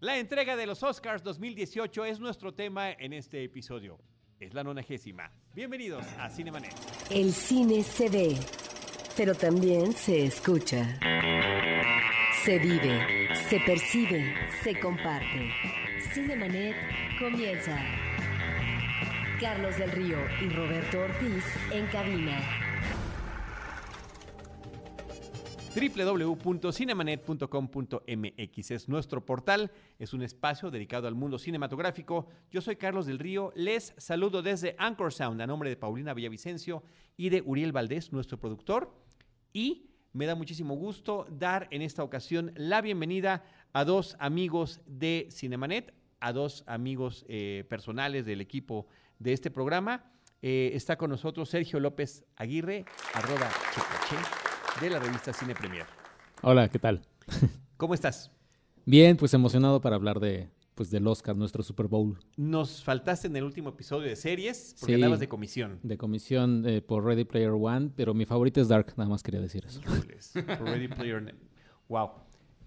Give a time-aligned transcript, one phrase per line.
[0.00, 3.98] La entrega de los Oscars 2018 es nuestro tema en este episodio.
[4.38, 5.30] Es la nonagésima.
[5.54, 6.74] Bienvenidos a Cinemanet.
[7.10, 8.36] El cine se ve,
[9.16, 10.98] pero también se escucha.
[12.44, 15.50] Se vive, se percibe, se comparte.
[16.12, 16.76] Cinemanet
[17.18, 17.78] comienza.
[19.40, 22.63] Carlos del Río y Roberto Ortiz en cabina.
[25.74, 32.28] www.cinemanet.com.mx es nuestro portal, es un espacio dedicado al mundo cinematográfico.
[32.50, 36.84] Yo soy Carlos del Río, les saludo desde Anchor Sound a nombre de Paulina Villavicencio
[37.16, 38.94] y de Uriel Valdés, nuestro productor.
[39.52, 45.26] Y me da muchísimo gusto dar en esta ocasión la bienvenida a dos amigos de
[45.32, 48.86] Cinemanet, a dos amigos eh, personales del equipo
[49.18, 50.12] de este programa.
[50.40, 52.84] Eh, está con nosotros Sergio López Aguirre,
[53.14, 55.86] arroba checache, de la revista Cine Premier.
[56.42, 57.02] Hola, ¿qué tal?
[57.76, 58.30] ¿Cómo estás?
[58.84, 62.18] Bien, pues emocionado para hablar de pues del Oscar, nuestro Super Bowl.
[62.36, 64.94] Nos faltaste en el último episodio de series porque Sí.
[64.96, 65.78] andabas de comisión.
[65.84, 69.40] De comisión eh, por Ready Player One, pero mi favorito es Dark, nada más quería
[69.40, 69.80] decir eso.
[70.64, 71.34] Ready Player One.
[71.88, 72.10] Wow.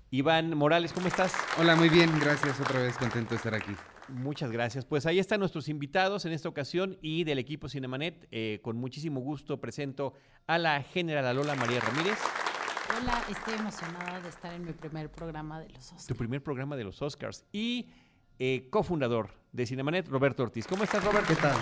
[0.10, 1.34] Iván Morales, ¿cómo estás?
[1.60, 2.58] Hola, muy bien, gracias.
[2.62, 3.74] Otra vez contento de estar aquí.
[4.10, 4.86] Muchas gracias.
[4.86, 8.28] Pues ahí están nuestros invitados en esta ocasión y del equipo Cinemanet.
[8.32, 10.14] Eh, con muchísimo gusto presento
[10.46, 12.18] a la general Alola María Ramírez,
[12.96, 16.08] Hola, estoy emocionada de estar en mi primer programa de los Oscars.
[16.08, 17.90] tu primer programa de los Oscars, y
[18.40, 20.66] eh, cofundador de Cinemanet, Roberto Ortiz.
[20.66, 21.28] ¿Cómo estás, Roberto?
[21.28, 21.58] ¿Qué tal?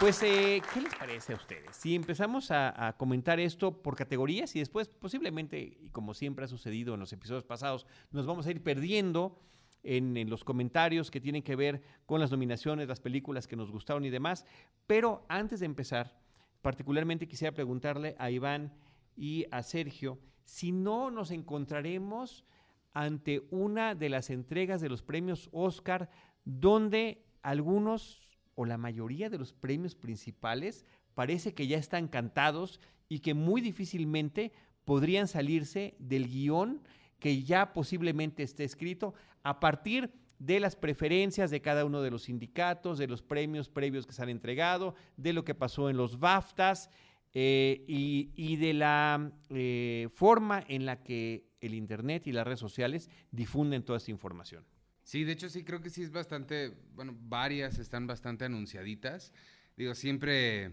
[0.00, 1.76] Pues, eh, ¿qué les parece a ustedes?
[1.76, 6.48] Si empezamos a, a comentar esto por categorías y después posiblemente, y como siempre ha
[6.48, 9.38] sucedido en los episodios pasados, nos vamos a ir perdiendo
[9.82, 14.04] en, los comentarios que tienen que ver con las nominaciones, las películas que nos gustaron
[14.04, 14.44] y demás.
[14.86, 16.18] Pero antes de empezar,
[16.60, 18.72] particularmente quisiera preguntarle a Iván
[19.16, 22.44] y a Sergio si no nos encontraremos
[22.92, 26.10] ante una de las entregas de los premios Oscar
[26.44, 28.20] donde algunos
[28.54, 33.60] o la mayoría de los premios principales parece que ya están cantados y que muy
[33.60, 34.52] difícilmente
[34.84, 36.82] podrían salirse del guion
[37.22, 42.24] que ya posiblemente esté escrito a partir de las preferencias de cada uno de los
[42.24, 46.18] sindicatos, de los premios previos que se han entregado, de lo que pasó en los
[46.18, 46.90] BAFTAs
[47.32, 53.08] eh, y, de la eh, forma en la que el Internet y las redes sociales
[53.30, 54.64] difunden toda esta información.
[55.04, 59.32] Sí, de hecho sí creo que sí es bastante, bueno, varias están bastante anunciaditas.
[59.76, 60.72] Digo, siempre,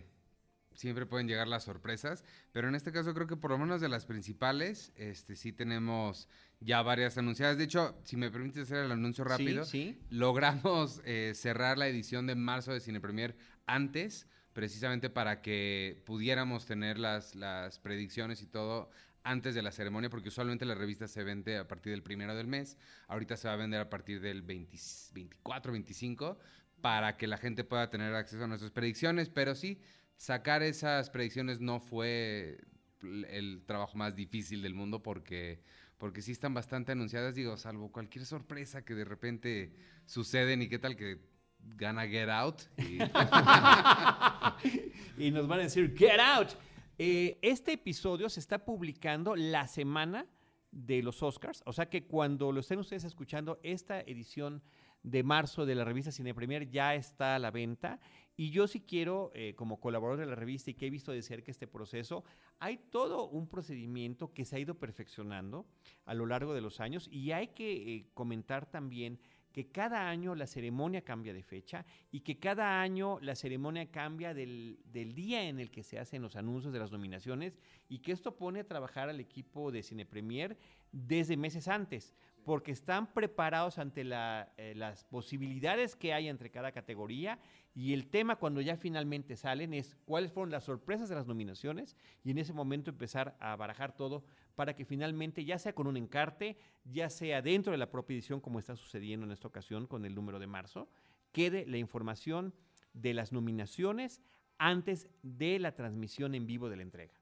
[0.80, 2.24] siempre pueden llegar las sorpresas,
[2.54, 6.30] pero en este caso creo que por lo menos de las principales, este, sí tenemos
[6.62, 7.58] ya varias anunciadas.
[7.58, 10.06] De hecho, si me permites hacer el anuncio rápido, Sí, sí.
[10.10, 13.36] logramos eh, cerrar la edición de marzo de Cine Premier
[13.66, 18.90] antes, precisamente para que pudiéramos tener las, las predicciones y todo
[19.24, 22.48] antes de la ceremonia, porque usualmente la revista se vende a partir del primero del
[22.48, 22.78] mes.
[23.10, 24.78] Ahorita se va a vender a partir del 20
[25.14, 26.40] 24, 25,
[26.82, 29.28] para que la gente pueda tener acceso a nuestras predicciones.
[29.30, 29.82] Pero sí,
[30.20, 32.60] sacar esas predicciones no fue
[33.02, 35.62] el trabajo más difícil del mundo porque
[35.98, 39.74] porque sí están bastante anunciadas, digo, salvo cualquier sorpresa que de repente
[40.06, 41.20] suceden y qué tal que
[41.76, 42.62] gana Get Out.
[42.78, 43.00] y-
[45.18, 46.50] y nos van a decir, get out.
[46.98, 50.26] Eh, este episodio se está publicando la semana
[50.72, 54.62] de los Oscars, o sea que cuando lo estén ustedes escuchando, esta edición
[55.04, 58.00] de marzo de la revista Cine Premier ya está a la venta.
[58.40, 61.22] Y yo sí quiero, eh, como colaborador de la revista y que he visto de
[61.22, 62.24] cerca este proceso,
[62.60, 65.66] hay todo un procedimiento que se ha ido perfeccionando
[66.06, 69.20] a lo largo de los años y hay que eh, comentar también
[69.52, 74.34] que cada año la ceremonia cambia de fecha y que cada año la ceremonia cambia
[74.34, 78.14] del, del día en el que se hacen los anuncios de las nominaciones y que
[78.14, 80.58] esto pone a trabajar al equipo de Cine Premier
[80.94, 87.40] desde meses antes, porque están preparados ante eh, las posibilidades que hay entre cada categoría
[87.76, 91.96] y el tema cuando ya finalmente salen es cuáles fueron las sorpresas de las nominaciones
[92.24, 94.24] y en ese momento empezar a barajar todo
[94.56, 98.42] para que finalmente, ya sea con un encarte, ya sea dentro de la propia edición,
[98.42, 100.90] como está sucediendo en esta ocasión con el número de marzo,
[101.32, 102.54] quede la información
[102.94, 104.22] de las nominaciones
[104.58, 107.19] antes de la transmisión en vivo de la entrega.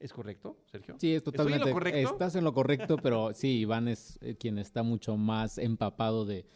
[0.00, 0.96] ¿Es correcto, Sergio?
[0.98, 1.66] Sí, es ¿Estoy en totalmente.
[1.66, 1.98] lo correcto?
[2.12, 6.46] Estás en lo correcto, pero sí, Iván es eh, quien está mucho más empapado de,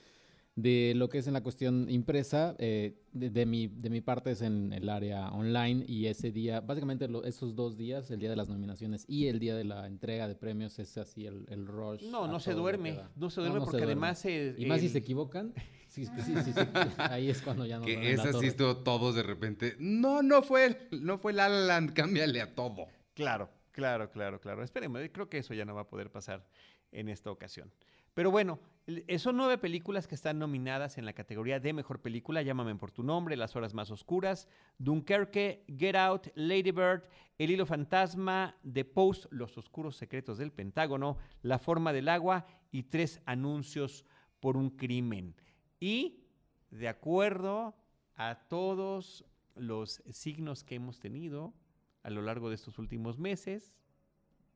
[0.55, 2.55] de lo que es en la cuestión impresa.
[2.59, 6.61] eh, de, de mi, de mi parte es en el área online y ese día,
[6.61, 9.87] básicamente lo- esos dos días, el día de las nominaciones y el día de la
[9.89, 12.05] entrega de premios, es así el, el rush.
[12.05, 13.93] No, no se duerme, no se duerme no porque duerme.
[14.06, 14.25] además...
[14.25, 15.53] Y más si se equivocan,
[15.89, 16.61] sí, sí, sí, sí, sí,
[16.99, 18.47] ahí es cuando ya no que en la esa sí torre.
[18.47, 19.75] estuvo todos de repente.
[19.81, 22.87] No, no fue, el- no fue La La Land, cámbiale a todo.
[23.14, 24.62] Claro, claro, claro, claro.
[24.62, 26.47] Esperemos, creo que eso ya no va a poder pasar
[26.93, 27.73] en esta ocasión.
[28.14, 32.43] Pero bueno, eh, son nueve películas que están nominadas en la categoría de mejor película.
[32.43, 34.49] Llámame por tu nombre, Las Horas Más Oscuras,
[34.79, 37.05] Dunkerque, Get Out, Lady Bird,
[37.38, 42.85] El Hilo Fantasma, The Post, Los Oscuros Secretos del Pentágono, La Forma del Agua y
[42.85, 44.05] Tres Anuncios
[44.41, 45.35] por un Crimen.
[45.81, 46.26] Y
[46.70, 47.75] de acuerdo
[48.17, 49.25] a todos
[49.55, 51.55] los signos que hemos tenido
[52.02, 53.75] a lo largo de estos últimos meses,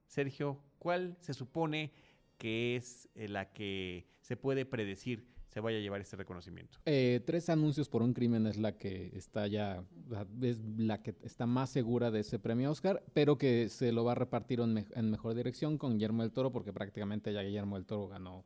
[0.06, 1.92] Sergio, ¿cuál se supone
[2.38, 6.78] que es eh, la que se puede predecir se vaya a llevar este reconocimiento?
[6.84, 9.84] Eh, tres anuncios por un crimen es la que está ya,
[10.42, 14.12] es la que está más segura de ese premio Oscar, pero que se lo va
[14.12, 17.86] a repartir en, en mejor dirección con Guillermo del Toro, porque prácticamente ya Guillermo del
[17.86, 18.44] Toro ganó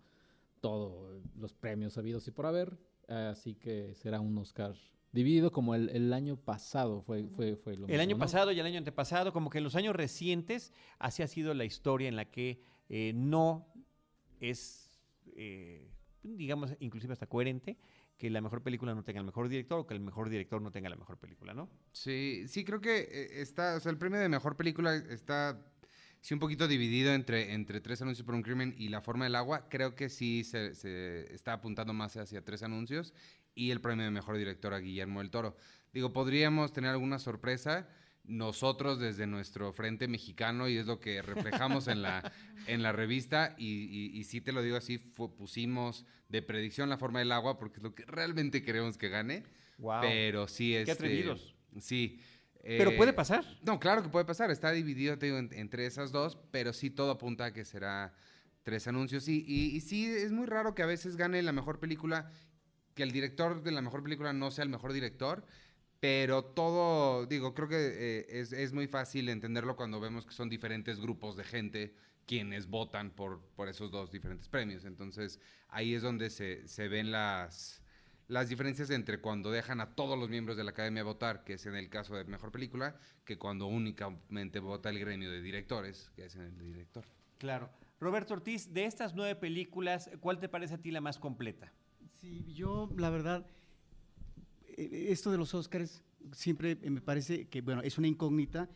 [0.61, 4.75] todos los premios habidos y por haber, así que será un Oscar
[5.13, 8.21] dividido como el, el año pasado fue, fue, fue lo El mismo, año ¿no?
[8.21, 11.65] pasado y el año antepasado, como que en los años recientes, así ha sido la
[11.65, 13.73] historia en la que eh, no
[14.41, 15.01] es,
[15.37, 15.91] eh,
[16.23, 17.79] digamos, inclusive hasta coherente
[18.17, 20.71] que la mejor película no tenga el mejor director o que el mejor director no
[20.71, 21.71] tenga la mejor película, ¿no?
[21.93, 25.67] Sí, sí, creo que eh, está, o sea, el premio de mejor película está
[26.21, 29.35] sí un poquito dividido entre, entre Tres Anuncios por un Crimen y La Forma del
[29.37, 29.69] Agua.
[29.71, 33.15] Creo que sí se, se está apuntando más hacia Tres Anuncios
[33.55, 35.57] y el premio de mejor director a Guillermo del Toro.
[35.93, 37.89] Digo, podríamos tener alguna sorpresa
[38.25, 42.31] nosotros desde nuestro frente mexicano y es lo que reflejamos en la,
[42.67, 43.67] en la revista y,
[44.15, 47.59] y, y sí te lo digo así, fu- pusimos de predicción La Forma del Agua
[47.59, 49.43] porque es lo que realmente queremos que gane.
[49.79, 50.03] Wow.
[50.03, 50.85] Pero sí es.
[50.85, 51.55] Qué atrevidos.
[51.81, 52.21] Sí.
[52.63, 53.43] Pero eh, puede pasar.
[53.63, 54.51] No, claro que puede pasar.
[54.51, 58.13] Está dividido, te digo, en- entre esas dos, pero sí todo apunta a que será
[58.63, 59.27] tres anuncios.
[59.29, 62.31] Y, y, y sí, es muy raro que a veces gane la mejor película,
[63.01, 65.43] que el director de la mejor película no sea el mejor director.
[66.01, 70.51] Pero todo, digo, creo que eh, es, es muy fácil entenderlo cuando vemos que son
[70.51, 71.95] diferentes grupos de gente
[72.27, 74.85] quienes votan por, por esos dos diferentes premios.
[74.85, 77.83] Entonces, ahí es donde se, se ven las,
[78.29, 81.65] las diferencias entre cuando dejan a todos los miembros de la academia votar, que es
[81.65, 86.27] en el caso de mejor película, que cuando únicamente vota el gremio de directores, que
[86.27, 87.07] es en el director.
[87.39, 87.71] Claro.
[87.99, 91.73] Roberto Ortiz, de estas nueve películas, ¿cuál te parece a ti la más completa?
[92.21, 93.47] Sí, yo la verdad,
[94.77, 96.03] eh, esto de los Oscars
[96.33, 98.69] siempre me parece que, bueno, es una incógnita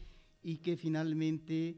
[0.43, 1.77] y que finalmente,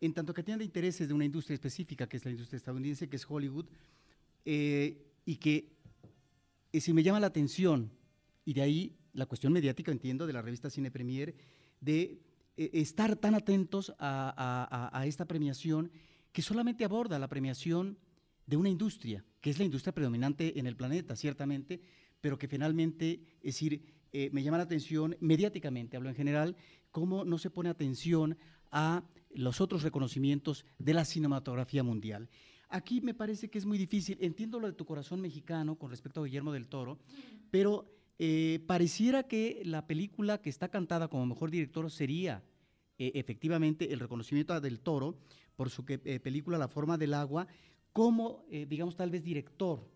[0.00, 3.16] en tanto que atiende intereses de una industria específica, que es la industria estadounidense, que
[3.16, 3.66] es Hollywood,
[4.46, 5.76] eh, y que
[6.72, 7.90] eh, si me llama la atención,
[8.46, 11.34] y de ahí la cuestión mediática, entiendo, de la revista Cine Premier,
[11.82, 12.22] de
[12.56, 15.90] estar tan atentos a esta premiación
[16.32, 17.98] que solamente aborda la premiación
[18.46, 21.80] de una industria, que es la industria predominante en el planeta, ciertamente,
[22.20, 23.82] pero que finalmente, es decir,
[24.12, 26.56] eh, me llama la atención mediáticamente, hablo en general,
[26.90, 28.36] cómo no se pone atención
[28.70, 29.02] a
[29.34, 32.28] los otros reconocimientos de la cinematografía mundial.
[32.68, 36.20] Aquí me parece que es muy difícil, entiendo lo de tu corazón mexicano con respecto
[36.20, 36.98] a Guillermo del Toro,
[37.50, 42.42] pero eh, pareciera que la película que está cantada como mejor director sería
[42.98, 45.18] eh, efectivamente el reconocimiento a del Toro
[45.56, 47.48] por su que- eh, película La forma del agua
[47.94, 49.88] como, eh, digamos, tal vez director.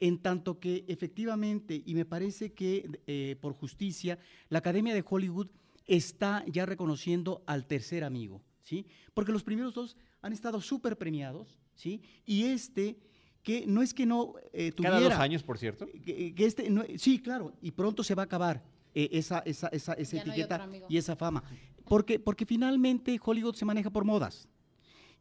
[0.00, 4.18] En tanto que efectivamente, y me parece que eh, por justicia,
[4.50, 5.48] la Academia de Hollywood
[5.86, 8.86] está ya reconociendo al tercer amigo, ¿sí?
[9.14, 12.02] Porque los primeros dos han estado súper premiados, ¿sí?
[12.26, 12.98] Y este,
[13.42, 14.96] que no es que no eh, tuviera...
[14.98, 15.86] Cada dos años, por cierto.
[16.04, 18.62] Que, que este, no- sí, claro, y pronto se va a acabar
[18.94, 20.56] eh, esa, esa, esa, esa no etiqueta
[20.88, 21.42] y esa fama.
[21.86, 24.48] Porque, porque finalmente Hollywood se maneja por modas.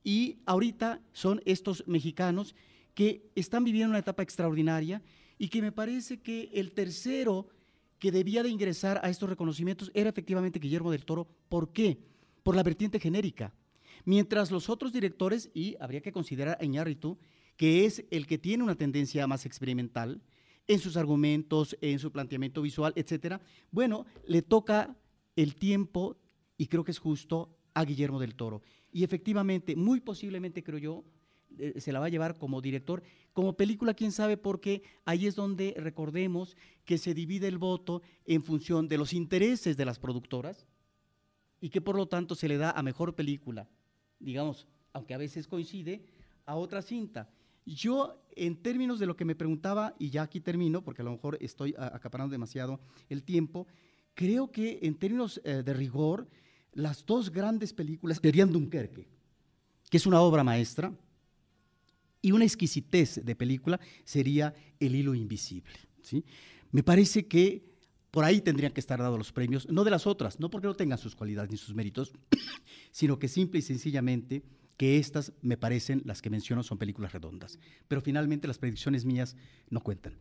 [0.04, 2.56] Y ahorita son estos mexicanos
[2.94, 5.01] que están viviendo una etapa extraordinaria
[5.38, 7.48] y que me parece que el tercero
[8.00, 11.27] que debía de ingresar a estos reconocimientos era efectivamente Guillermo del Toro.
[11.50, 12.00] ¿Por qué?
[12.44, 13.54] Por la vertiente genérica.
[14.06, 17.18] Mientras los otros directores, y habría que considerar a Iñárritu,
[17.58, 20.22] que es el que tiene una tendencia más experimental
[20.68, 24.96] en sus argumentos, en su planteamiento visual, etcétera, bueno, le toca
[25.36, 26.18] el tiempo,
[26.58, 28.62] y creo que es justo, a Guillermo del Toro.
[28.91, 31.03] Y efectivamente, muy posiblemente, creo yo,
[31.58, 33.03] eh, se la va a llevar como director.
[33.34, 38.44] Como película, quién sabe, porque ahí es donde recordemos que se divide el voto en
[38.44, 40.67] función de los intereses de las productoras
[41.60, 43.67] y que por lo tanto se le da a mejor película,
[44.20, 46.03] digamos, aunque a veces coincide,
[46.46, 47.29] a otra cinta.
[47.65, 51.12] Yo, en términos de lo que me preguntaba, y ya aquí termino, porque a lo
[51.12, 52.79] mejor estoy acaparando demasiado
[53.10, 53.67] el tiempo,
[54.13, 56.29] creo que en términos eh, de rigor,
[56.74, 59.07] las dos grandes películas serían Dunkerque,
[59.89, 60.93] que es una obra maestra,
[62.21, 65.74] y una exquisitez de película sería El hilo invisible.
[66.01, 66.25] ¿sí?
[66.71, 67.63] Me parece que
[68.12, 70.75] por ahí tendrían que estar dados los premios, no de las otras, no porque no
[70.75, 72.13] tengan sus cualidades ni sus méritos,
[72.91, 74.43] sino que simple y sencillamente
[74.77, 77.59] que estas me parecen, las que menciono, son películas redondas.
[77.88, 79.36] Pero finalmente las predicciones mías
[79.69, 80.17] no cuentan.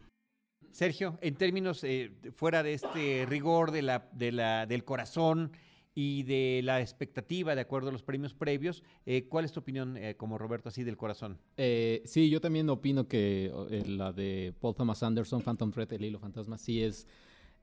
[0.72, 5.52] Sergio, en términos eh, fuera de este rigor de de la, del corazón
[5.98, 9.96] y de la expectativa de acuerdo a los premios previos, eh, ¿cuál es tu opinión
[9.96, 11.38] eh, como Roberto así del corazón?
[11.56, 16.04] Eh, sí, yo también opino que eh, la de Paul Thomas Anderson, Phantom Thread, El
[16.04, 17.06] Hilo Fantasma, sí es,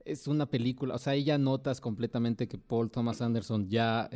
[0.04, 4.10] es una película, o sea, ya notas completamente que Paul Thomas Anderson ya,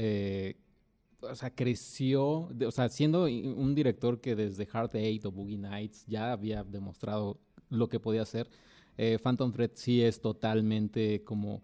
[1.21, 6.05] o sea, creció, o sea, siendo un director que desde Hard Eight o Boogie Nights
[6.09, 7.39] ya había demostrado
[7.71, 8.51] lo que podía hacer,
[9.23, 11.63] Phantom Thread sí es totalmente como...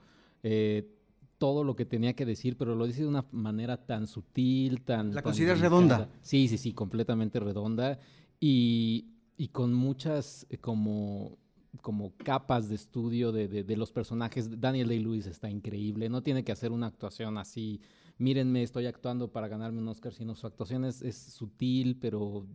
[1.39, 5.09] todo lo que tenía que decir, pero lo dice de una manera tan sutil, tan...
[5.09, 5.81] ¿La tan consideras delicada.
[5.81, 6.09] redonda?
[6.23, 7.99] Sí, sí, sí, completamente redonda
[8.41, 11.39] y, y con muchas eh, como,
[11.83, 14.61] como capas de estudio de, de- de los personajes.
[14.61, 17.81] Daniel Day-Lewis está increíble, no tiene que hacer una actuación así,
[18.19, 22.47] mírenme, estoy actuando para ganarme un Oscar, sino su actuación es, es sutil, pero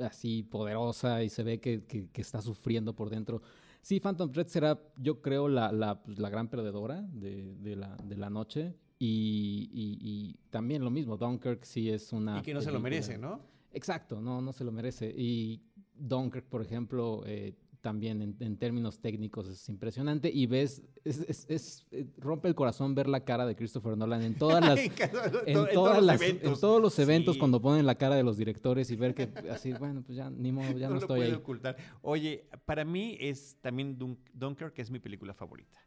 [0.00, 3.42] así poderosa y se ve que, que- que está sufriendo por dentro.
[3.82, 7.96] Sí, Phantom Thread será, yo creo, la, la, pues, la gran perdedora de, de la,
[8.04, 8.74] de la noche.
[8.98, 12.38] Y, y- y también lo mismo, Dunkirk sí es una...
[12.40, 13.40] y que no se lo merece, ¿no?
[13.72, 15.14] Exacto, no, no se lo merece.
[15.16, 15.62] Y
[15.94, 21.46] Dunkirk, por ejemplo, eh, también en, en términos técnicos es impresionante y ves, es, es-
[21.48, 24.78] es- eh, rompe el corazón ver la cara de Christopher Nolan en todas las...
[24.78, 26.52] En cada- En, en todas todos los las- eventos.
[26.54, 27.38] en todos los eventos Sí.
[27.38, 30.52] cuando ponen la cara de los directores y ver que así, bueno, pues ya ni
[30.52, 31.32] modo, ya no, lo estoy ahí.
[31.32, 31.76] ocultar.
[32.02, 35.78] Oye, para mí es también Dun- Dunkirk, que es mi película favorita.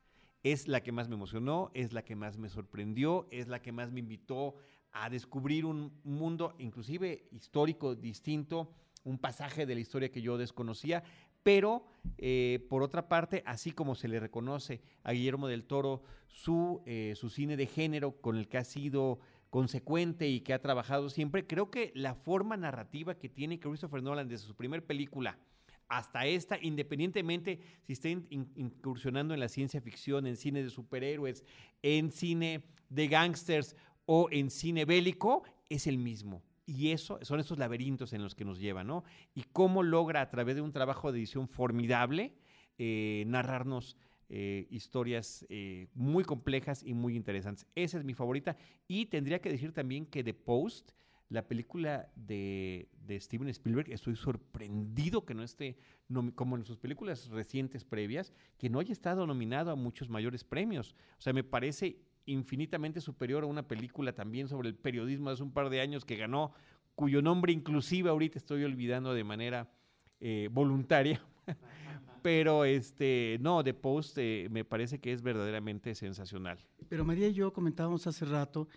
[0.44, 3.72] Es la que más me emocionó, es la que más me sorprendió, es la que
[3.72, 4.56] más me invitó
[4.92, 8.72] a descubrir un mundo, inclusive histórico, distinto,
[9.04, 11.04] un pasaje de la historia que yo desconocía.
[11.44, 11.86] Pero,
[12.18, 17.14] eh, por otra parte, así como se le reconoce a Guillermo del Toro su, eh,
[17.16, 19.20] su cine de género con el que ha sido
[19.50, 24.28] consecuente y que ha trabajado siempre, creo que la forma narrativa que tiene Christopher Nolan
[24.30, 25.38] desde su primer película
[25.90, 30.70] hasta esta, independientemente si está in- in- incursionando en la ciencia ficción, en cine de
[30.70, 31.44] superhéroes,
[31.82, 36.42] en cine de gángsters o en cine bélico, es el mismo.
[36.66, 39.04] Y eso son esos laberintos en los que nos lleva, ¿no?
[39.34, 42.36] Y cómo logra a través de un trabajo de edición formidable
[42.78, 43.98] eh, narrarnos
[44.34, 47.68] eh, historias eh, muy complejas y muy interesantes.
[47.76, 48.56] Esa es mi favorita.
[48.88, 50.92] Y tendría que decir también que The Post,
[51.28, 55.78] la película de, de Steven Spielberg, estoy sorprendido que no esté,
[56.36, 60.96] como en sus películas recientes previas, que no haya estado nominado a muchos mayores premios.
[61.18, 65.52] O sea, me parece infinitamente superior a una película también sobre el periodismo hace un
[65.52, 66.54] par de años que ganó,
[66.96, 69.72] cuyo nombre inclusive ahorita estoy olvidando de manera
[70.20, 71.22] eh, voluntaria.
[72.22, 76.60] Pero este, no, The Post eh, me parece que es verdaderamente sensacional.
[76.88, 78.68] Pero María y yo comentábamos hace rato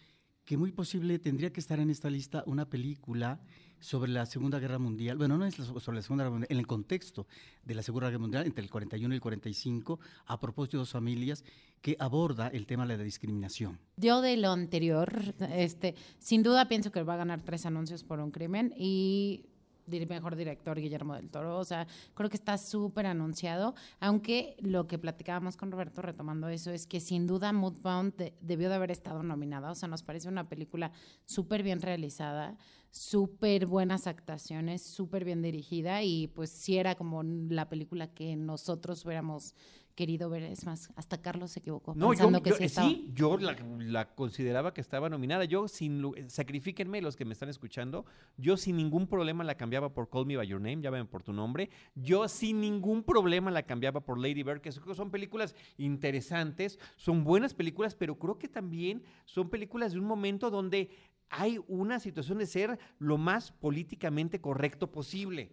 [0.44, 3.40] que muy posible tendría que estar en esta lista una película
[3.84, 5.18] sobre la Segunda Guerra Mundial.
[5.18, 7.26] Bueno, no es sobre la Segunda Guerra Mundial, en el contexto
[7.64, 10.90] de la Segunda Guerra Mundial, entre el 41 y el 45, a propósito de dos
[10.90, 11.44] familias,
[11.82, 13.78] que aborda el tema de la discriminación.
[13.98, 18.20] Yo de lo anterior, este, sin duda pienso que va a ganar tres anuncios por
[18.20, 19.44] un crimen y
[19.86, 21.58] mejor director Guillermo del Toro.
[21.58, 26.70] O sea, creo que está súper anunciado, aunque lo que platicábamos con Roberto retomando eso
[26.70, 29.70] es que sin duda Moodbound de- debió de haber estado nominada.
[29.70, 30.92] O sea, nos parece una película
[31.24, 32.56] súper bien realizada,
[32.90, 39.04] súper buenas actuaciones, súper bien dirigida y pues sí era como la película que nosotros
[39.04, 39.54] hubiéramos
[39.94, 40.42] querido ver.
[40.44, 42.88] Es más, hasta Carlos se equivocó No, yo, pensando que yo- sí eh, estaba.
[42.88, 45.44] sí, yo la, la consideraba que estaba nominada.
[45.44, 48.04] Yo, sin eh, sacrifíquenme los que me están escuchando,
[48.36, 51.32] yo sin ningún problema la cambiaba por Call Me By Your Name, llámame por tu
[51.32, 51.70] nombre.
[51.94, 57.54] Yo sin ningún problema la cambiaba por Lady Bird, que son películas interesantes, son buenas
[57.54, 60.90] películas, pero creo que también son películas de un momento donde
[61.30, 65.50] hay una situación de ser lo más políticamente correcto posible,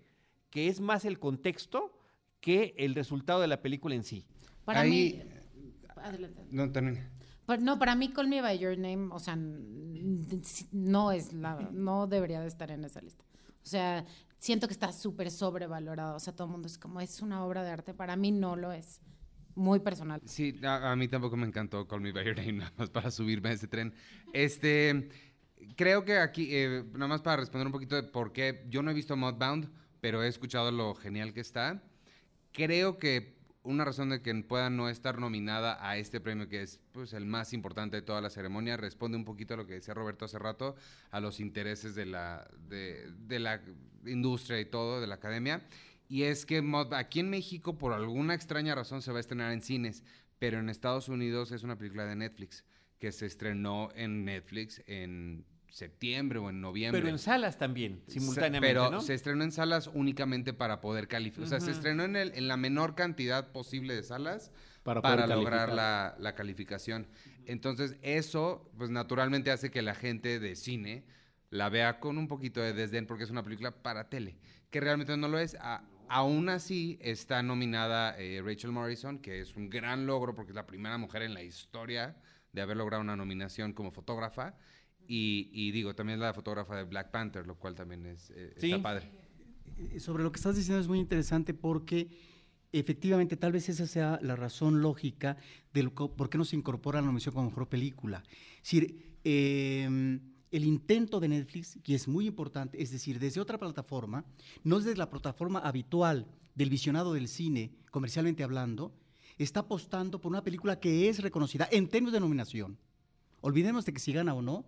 [0.49, 1.97] que es más el contexto
[2.41, 4.25] que el resultado de la película en sí.
[4.65, 4.89] Para Ahí-
[5.23, 5.23] mí.
[5.95, 6.43] Adelante.
[6.51, 7.09] No, termina.
[7.45, 9.37] Pero no, para mí Call Me By Your Name, o sea,
[10.71, 13.23] no es la, no debería de estar en esa lista.
[13.63, 14.05] O sea,
[14.39, 16.15] siento que está súper sobrevalorado.
[16.15, 17.93] O sea, todo el mundo es como, es una obra de arte.
[17.93, 19.01] Para mí no lo es.
[19.53, 20.21] Muy personal.
[20.25, 23.11] Sí, a, a mí tampoco me encantó Call Me By Your Name, nada más para
[23.11, 23.93] subirme a ese tren.
[24.33, 25.09] Este,
[25.75, 28.91] creo que aquí, eh, nada más para responder un poquito de por qué, yo no
[28.91, 29.69] he visto Mudbound,
[29.99, 31.83] pero he escuchado lo genial que está.
[32.51, 36.79] Creo que una razón de que pueda no estar nominada a este premio, que es
[36.91, 39.93] pues, el más importante de toda la ceremonia, responde un poquito a lo que decía
[39.93, 40.75] Roberto hace rato,
[41.11, 43.61] a los intereses de la, de, de la
[44.05, 45.61] industria y todo, de la academia.
[46.09, 49.61] Y es que aquí en México, por alguna extraña razón, se va a estrenar en
[49.61, 50.03] cines,
[50.39, 52.65] pero en Estados Unidos es una película de Netflix,
[52.99, 57.01] que se estrenó en Netflix en septiembre o en noviembre.
[57.01, 59.01] Pero en salas también, Se- simultáneamente, Pero ¿no?
[59.01, 61.45] se estrenó en salas únicamente para poder calificar.
[61.45, 64.51] O sea, se estrenó en, el- en la menor cantidad posible de salas
[64.83, 67.07] Para para, lograr la, la calificación.
[67.45, 71.05] Entonces, eso, pues naturalmente hace que la gente de cine
[71.49, 74.37] la vea con un poquito de desdén porque es una película para tele,
[74.69, 75.55] que realmente no lo es.
[75.59, 80.55] A- aún así, está nominada eh, Rachel Morrison, que es un gran logro porque es
[80.55, 82.17] la primera mujer en la historia
[82.51, 84.55] de haber logrado una nominación como fotógrafa.
[85.13, 88.53] Y, y digo, también es la fotógrafa de Black Panther, lo cual también es, eh,
[88.57, 88.71] Sí.
[88.71, 89.09] está padre.
[89.77, 92.07] Eh, Sobre lo que estás diciendo es muy interesante porque
[92.71, 95.35] efectivamente tal vez esa sea la razón lógica
[95.73, 98.23] del co- por qué no se incorpora la nominación como mejor película.
[98.57, 103.57] Es decir, eh, el intento de Netflix, que es muy importante, es decir, desde otra
[103.57, 104.23] plataforma,
[104.63, 106.25] no desde la plataforma habitual
[106.55, 108.93] del visionado del cine, comercialmente hablando,
[109.37, 112.77] está apostando por una película que es reconocida en términos de nominación.
[113.41, 114.65] Olvidemos de que si gana o no,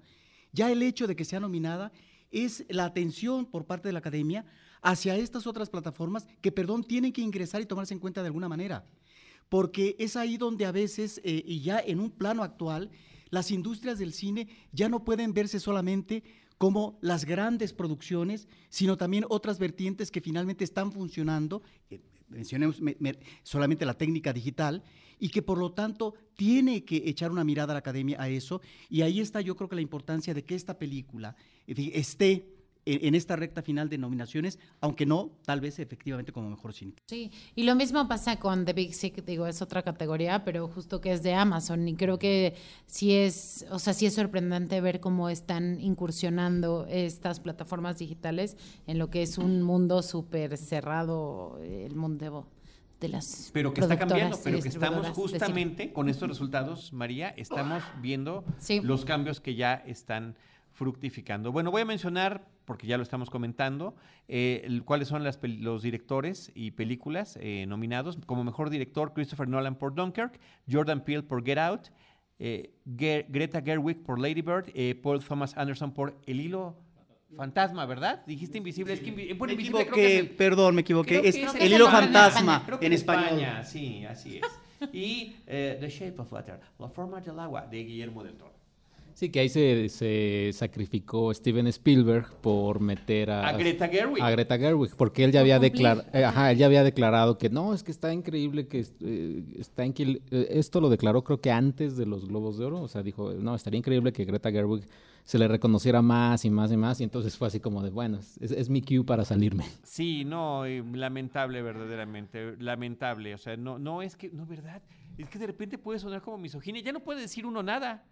[0.53, 1.91] ya el hecho de que sea nominada
[2.31, 4.45] es la atención por parte de la academia
[4.81, 8.49] hacia estas otras plataformas que, perdón, tienen que ingresar y tomarse en cuenta de alguna
[8.49, 8.85] manera.
[9.49, 12.89] Porque es ahí donde a veces, eh, y ya en un plano actual,
[13.29, 16.23] las industrias del cine ya no pueden verse solamente
[16.57, 21.61] como las grandes producciones, sino también otras vertientes que finalmente están funcionando,
[22.33, 24.83] mencionemos me- me- solamente la técnica digital,
[25.19, 28.61] y que por lo tanto tiene que echar una mirada a la academia a eso,
[28.89, 31.35] y ahí está yo creo que la importancia de que esta película
[31.75, 32.52] fin, esté
[32.85, 36.93] en, en esta recta final de nominaciones, aunque no, tal vez efectivamente como mejor cine.
[37.07, 41.01] Sí, y lo mismo pasa con The Big Sick, digo, es otra categoría, pero justo
[41.01, 44.99] que es de Amazon y creo que sí es, o sea, sí es sorprendente ver
[44.99, 51.95] cómo están incursionando estas plataformas digitales en lo que es un mundo súper cerrado, el
[51.95, 52.47] mundo
[52.99, 57.83] de las Pero que está cambiando, pero que estamos justamente con estos resultados, María, estamos
[58.01, 58.79] viendo Sí.
[58.81, 60.35] los cambios que ya están
[60.73, 61.51] fructificando.
[61.51, 63.95] Bueno, voy a mencionar, porque ya lo estamos comentando,
[64.27, 68.17] eh, el- cuáles son las los directores y películas eh, nominados.
[68.25, 70.39] Como mejor director, Christopher Nolan por Dunkirk,
[70.69, 71.87] Jordan Peele por Get Out,
[72.39, 74.65] eh, Greta Gerwig por Lady Bird,
[75.01, 76.75] Paul Thomas Anderson por El Hilo
[77.35, 78.23] Fantasma, ¿verdad?
[78.27, 78.93] Dijiste invisible.
[78.93, 81.19] Es que invi- bueno, Me invisible creo que es equivoqué, el- perdón, me equivoqué.
[81.27, 83.25] Es es el hilo en fantasma en español.
[83.39, 84.89] España, sí, así es.
[84.93, 88.52] Y eh, The Shape of Water, La forma del agua, de Guillermo del Toro.
[89.13, 94.21] Sí, que ahí se, se sacrificó Steven Spielberg por meter a, A Greta Gerwig.
[94.23, 97.73] a Greta Gerwig, porque él ya había declarado, ajá, él ya había declarado que no,
[97.73, 101.95] es que está increíble que eh, está inquil- eh, esto lo declaró creo que antes
[101.95, 104.83] de los Globos de Oro, o sea, dijo, no, estaría increíble que Greta Gerwig
[105.23, 108.17] se le reconociera más y más y más, y entonces fue así como de, bueno,
[108.17, 109.63] es, es mi cue para salirme.
[109.83, 113.33] Sí, no, eh, lamentable verdaderamente, lamentable.
[113.33, 114.81] O sea, no, no es que, no, ¿verdad?
[115.17, 116.81] Es que de repente puede sonar como misoginia.
[116.81, 118.03] Ya no puede decir uno nada.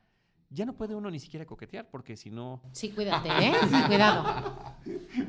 [0.54, 2.62] Ya no puede uno ni siquiera coquetear, porque si no...
[2.74, 3.54] Sí, cuídate, ¿eh?
[3.88, 4.76] Cuidado.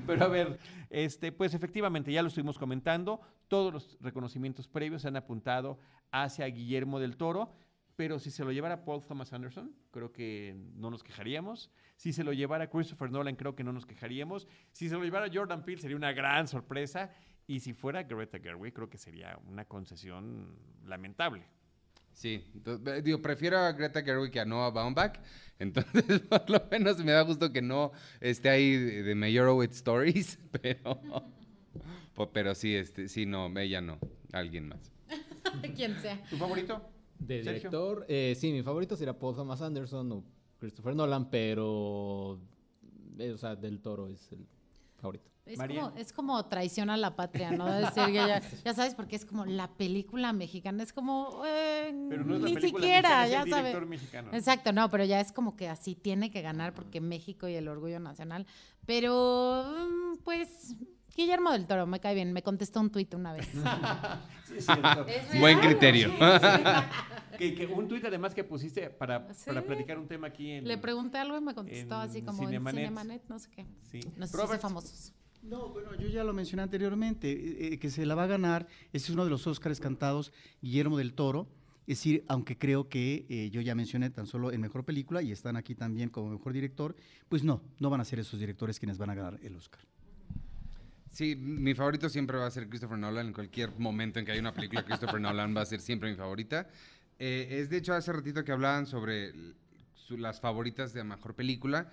[0.04, 0.58] Pero a ver,
[0.90, 5.78] este, pues efectivamente, ya lo estuvimos comentando, todos los reconocimientos previos se han apuntado
[6.10, 7.52] hacia Guillermo del Toro,
[7.94, 11.70] pero si se lo llevara Paul Thomas Anderson, creo que no nos quejaríamos.
[11.96, 14.48] Si se lo llevara Christopher Nolan, creo que no nos quejaríamos.
[14.72, 17.10] Si se lo llevara Jordan Peele, sería una gran sorpresa.
[17.46, 21.44] Y si fuera Greta Gerwig, creo que sería una concesión lamentable.
[22.12, 25.18] Sí, entonces, digo, prefiero a Greta Gerwig que a Noah Baumbach,
[25.58, 30.38] entonces por lo menos me da gusto que no esté ahí de, de Meyerowitz Stories,
[30.62, 31.00] pero,
[32.32, 33.98] pero sí, este, sí, no, ella no,
[34.32, 34.92] alguien más.
[35.74, 36.22] Quien sea.
[36.30, 36.80] ¿Tu favorito?
[37.18, 37.70] De Sergio.
[37.70, 40.24] director, eh, sí, mi favorito sería Paul Thomas Anderson o
[40.58, 42.40] Christopher Nolan, pero,
[43.18, 44.46] eh, o sea, del Toro es el
[45.02, 45.30] favorito.
[45.44, 47.66] Es como, es como traición a la patria, ¿no?
[47.70, 52.24] Decir que ya, ya sabes, porque es como la película mexicana, es como, eh, Pero
[52.24, 53.64] no es la ni película siquiera, mexicana, es ya el sabes.
[53.64, 54.30] director mexicano.
[54.32, 57.66] Exacto, no, pero ya es como que así tiene que ganar porque México y el
[57.66, 58.46] orgullo nacional.
[58.86, 60.76] Pero, mm, pues,
[61.16, 63.48] Guillermo del Toro, me cae bien, me contestó un tuit una vez.
[64.52, 64.58] Sí,
[65.40, 66.10] Buen criterio.
[66.10, 66.62] sí, sí.
[67.50, 69.44] Que, que un tuit además que pusiste para, Sí.
[69.46, 70.66] para platicar un tema aquí en...
[70.68, 72.78] Le pregunté algo y me contestó así como Cinemanet.
[72.78, 73.66] en Cinemanet, no sé qué.
[73.90, 74.00] Sí.
[74.16, 74.60] Nos hizo Robert.
[74.62, 75.12] famosos.
[75.42, 78.68] No, bueno, yo ya lo mencioné anteriormente, eh, eh, que se la va a ganar,
[78.92, 81.48] ese es uno de los Óscares cantados, Guillermo del Toro,
[81.88, 85.32] es decir, aunque creo que eh, yo ya mencioné tan solo en Mejor Película y
[85.32, 86.94] están aquí también como Mejor Director,
[87.28, 89.80] pues no, no van a ser esos directores quienes van a ganar el Óscar.
[91.10, 93.26] Sí, mi favorito siempre va a ser Christopher Nolan.
[93.26, 96.16] En cualquier momento en que haya una película, Christopher Nolan va a ser siempre mi
[96.16, 96.68] favorita.
[97.24, 99.32] Eh, es de hecho hace ratito que hablaban sobre
[99.94, 101.92] su- las favoritas de mejor película.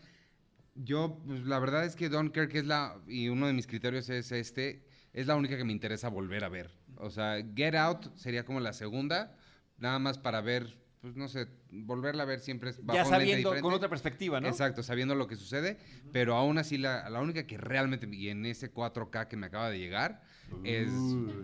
[0.74, 4.32] Yo, pues la verdad es que Dunkirk es la, y uno de mis criterios es
[4.32, 6.72] este, es la única que me interesa volver a ver.
[6.96, 9.38] O sea, Get Out sería como la segunda,
[9.78, 13.72] nada más para ver pues no sé, volverla a ver siempre es Ya sabiendo, con
[13.74, 14.48] otra perspectiva, ¿no?
[14.50, 15.78] Exacto, sabiendo lo que sucede,
[16.12, 19.70] pero aún así la, la única que realmente, y en ese 4K que me acaba
[19.70, 20.24] de llegar,
[20.66, 20.90] es,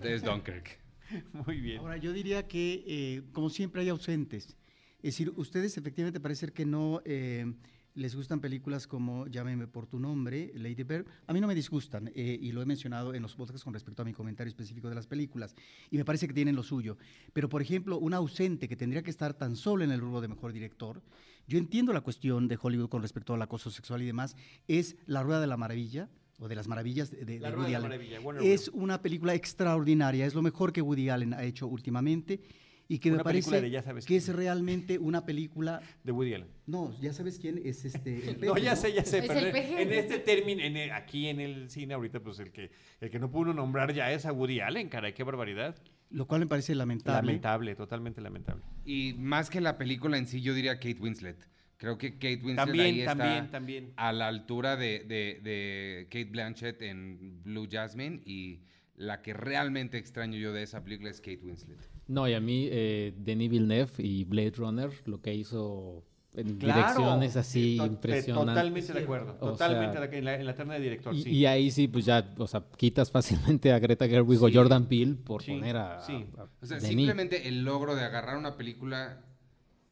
[0.03, 0.79] es Dunkirk.
[1.33, 1.79] Muy bien.
[1.79, 4.55] Ahora, yo diría que, eh, como siempre, hay ausentes.
[4.97, 7.53] Es decir, ustedes efectivamente parece que no eh,
[7.93, 11.05] les gustan películas como Llámeme por tu nombre, Lady Bird.
[11.27, 14.01] A mí no me disgustan, eh, y lo he mencionado en los podcasts con respecto
[14.01, 15.55] a mi comentario específico de las películas,
[15.91, 16.97] y me parece que tienen lo suyo.
[17.33, 20.27] Pero, por ejemplo, un ausente que tendría que estar tan solo en el rubro de
[20.27, 21.01] mejor director,
[21.47, 24.35] yo entiendo la cuestión de Hollywood con respecto al acoso sexual y demás,
[24.67, 27.73] es La Rueda de la Maravilla, o de las maravillas de, de- La de Woody
[27.75, 27.99] Allen.
[28.41, 32.41] Es una película extraordinaria, es lo mejor que Woody Allen ha hecho últimamente
[32.87, 35.81] y que Una me parece de ya sabes que es realmente una película.
[36.03, 36.47] De Woody Allen.
[36.67, 38.29] No, ya sabes quién es este.
[38.29, 39.81] el No, ya sé, ya sé, Es pero el en- peje.
[39.81, 42.69] en este término, en el- aquí en el cine ahorita, pues el que,
[43.01, 45.75] el que no pudo nombrar ya es a Woody Allen, caray, qué barbaridad.
[46.11, 47.25] Lo cual me parece lamentable.
[47.25, 48.61] Lamentable, totalmente lamentable.
[48.85, 51.37] Y más que la película en sí, yo diría Kate Winslet.
[51.77, 53.93] Creo que Kate Winslet También, ahí está también, también.
[53.97, 58.61] a la altura de, de- de Kate Blanchett en Blue Jasmine y
[58.95, 61.77] la que realmente extraño yo de esa película es Kate Winslet.
[62.07, 66.79] No, y a mí, eh, Denis Villeneuve y Blade Runner, lo que hizo en Claro.
[66.81, 68.53] direcciones así To- te- impresionantes.
[68.55, 69.37] Totalmente de acuerdo.
[69.41, 71.29] O Totalmente sea, de- en, la, en la terna de director, Y, sí.
[71.29, 74.49] y ahí sí, pues ya, o sea, quitas fácilmente a Greta Gerwig o.
[74.51, 76.25] Jordan Peele por Sí, poner a, sí.
[76.37, 76.89] a- a O sea, Denis.
[76.95, 79.25] simplemente el logro de agarrar una película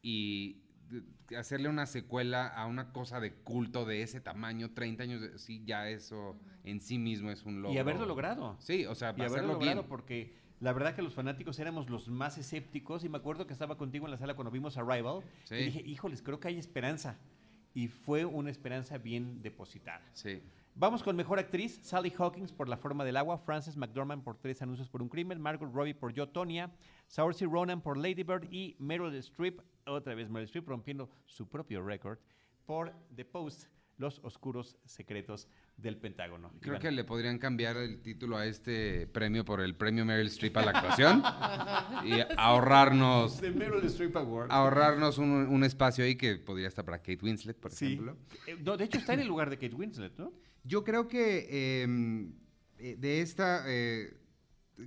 [0.02, 0.63] y
[1.36, 5.62] hacerle una secuela a una cosa de culto de ese tamaño, 30 años, de- sí,
[5.64, 7.74] ya eso en sí mismo es un logro.
[7.74, 8.56] Y haberlo logrado.
[8.60, 9.88] Sí, o sea, y haberlo logrado bien.
[9.88, 13.76] porque la verdad que los fanáticos éramos los más escépticos y me acuerdo que estaba
[13.76, 15.56] contigo en la sala cuando vimos Arrival Sí.
[15.56, 17.16] y dije, híjoles, creo que hay esperanza.
[17.74, 20.00] Y fue una esperanza bien depositada.
[20.12, 20.40] Sí.
[20.76, 24.62] Vamos con mejor actriz, Sally Hawkins por La forma del agua, Frances McDormand por Tres
[24.62, 26.70] anuncios por un crimen, Margot Robbie por Yo Tonya,
[27.06, 31.82] Saoirse Ronan por Lady Bird y Meryl Streep, otra vez Meryl Streep rompiendo su propio
[31.84, 32.18] récord
[32.66, 33.64] por The Post,
[33.96, 36.50] Los oscuros secretos del Pentágono.
[36.60, 36.82] Creo Iván.
[36.82, 40.64] que le podrían cambiar el título a este premio por el premio Meryl Streep a
[40.64, 41.22] la actuación
[42.04, 44.50] y ahorrarnos The Meryl Streep Award.
[44.50, 47.92] ahorrarnos un, un espacio ahí que podría estar para Kate Winslet, por Sí.
[47.92, 48.16] ejemplo.
[48.48, 50.32] Eh, no, de hecho está en el lugar de Kate Winslet, ¿no?
[50.64, 51.86] Yo creo que eh,
[52.78, 54.12] eh, de esta, eh,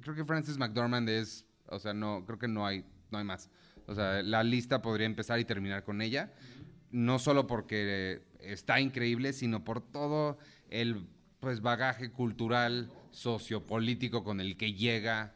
[0.01, 3.49] creo que Frances McDormand es, o sea, no, creo que no hay, no hay más.
[3.85, 6.33] O sea, la lista podría empezar y terminar con ella,
[6.91, 10.37] no solo porque está increíble, sino por todo
[10.69, 11.07] el
[11.39, 15.35] pues bagaje cultural, sociopolítico con el que llega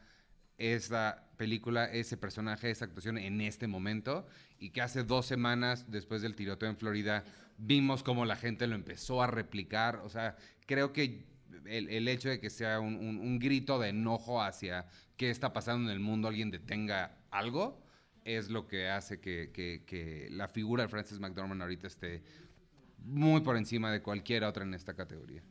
[0.57, 4.27] esta película, ese personaje, esa actuación en este momento
[4.59, 7.23] y que hace dos semanas después del tiroteo en Florida
[7.57, 9.97] vimos cómo la gente lo empezó a replicar.
[10.03, 11.25] O sea, creo que
[11.65, 14.85] el, el hecho de que sea un, un- grito de enojo hacia
[15.17, 17.81] qué está pasando en el mundo, alguien detenga algo,
[18.25, 22.23] es lo que hace que, que- que la figura de Frances McDormand ahorita esté
[22.99, 25.43] muy por encima de cualquier otra en esta categoría.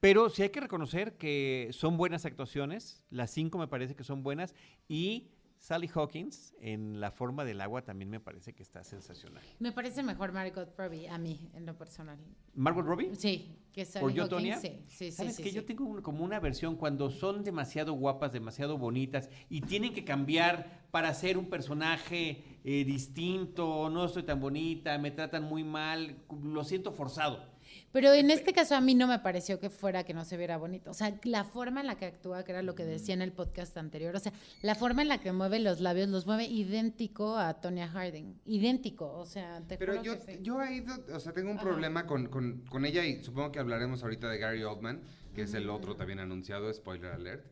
[0.00, 4.22] Pero sí hay que reconocer que son buenas actuaciones, las cinco me parece que son
[4.22, 4.54] buenas,
[4.88, 5.28] y
[5.62, 9.44] Sally Hawkins en La forma del agua también me parece que está sensacional.
[9.60, 12.18] Me parece mejor Margot Robbie a mí, en lo personal.
[12.54, 13.14] ¿Margot Robbie?
[13.14, 14.56] Sí, que Sally ¿Por yo, Hawkins, Tonya?
[14.58, 15.12] Sí, sí, sí.
[15.12, 15.54] ¿Sabes sí, que sí.
[15.54, 20.04] Yo tengo un- como una versión cuando son demasiado guapas, demasiado bonitas y tienen que
[20.04, 26.16] cambiar para ser un personaje eh, distinto, no estoy tan bonita, me tratan muy mal,
[26.42, 27.51] lo siento forzado.
[27.92, 30.56] Pero en este caso a mí no me pareció que fuera que no se viera
[30.56, 30.90] bonito.
[30.90, 33.32] O sea, la forma en la que actúa, que era lo que decía en el
[33.32, 34.32] podcast anterior, o sea,
[34.62, 38.40] la forma en la que mueve los labios, los mueve idéntico a Tonya Harding.
[38.46, 40.38] Idéntico, o sea, te Pero juro yo, que sí.
[40.42, 41.66] yo ahí, o sea, tengo un Ajá.
[41.66, 45.00] problema con, con- con ella y supongo que hablaremos ahorita de Gary Oldman,
[45.34, 47.44] que es el otro también anunciado, spoiler alert.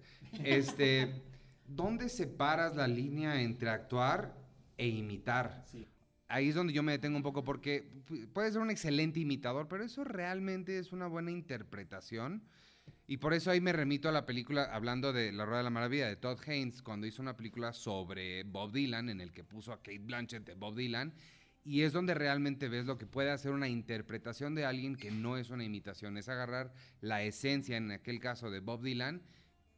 [0.44, 1.22] Este,
[1.66, 4.34] ¿dónde separas la línea entre actuar
[4.76, 5.64] e imitar?
[6.30, 9.66] Ahí es donde yo me detengo un poco porque pu- puede ser un excelente imitador,
[9.68, 12.42] pero eso realmente es una buena interpretación.
[13.06, 15.70] Y por eso ahí me remito a la película, hablando de La Rueda de la
[15.70, 19.72] Maravilla, de Todd Haynes, cuando hizo una película sobre Bob Dylan, en el que puso
[19.72, 21.12] a Kate Blanchett de Bob Dylan,
[21.64, 25.36] y es donde realmente ves lo que puede hacer una interpretación de alguien que no
[25.36, 29.22] es una imitación, es agarrar la esencia, en aquel caso de Bob Dylan,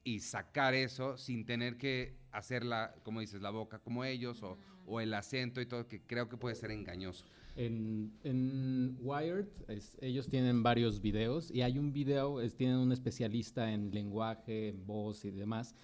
[0.05, 5.01] y sacar eso sin tener que hacerla, como dices, la boca como ellos, o, o
[5.01, 7.25] el acento y todo, que creo que puede ser engañoso.
[7.57, 12.91] En, en Wired, es- ellos tienen varios videos y hay un video, es- tienen un
[12.93, 15.75] especialista en lenguaje, en voz y demás.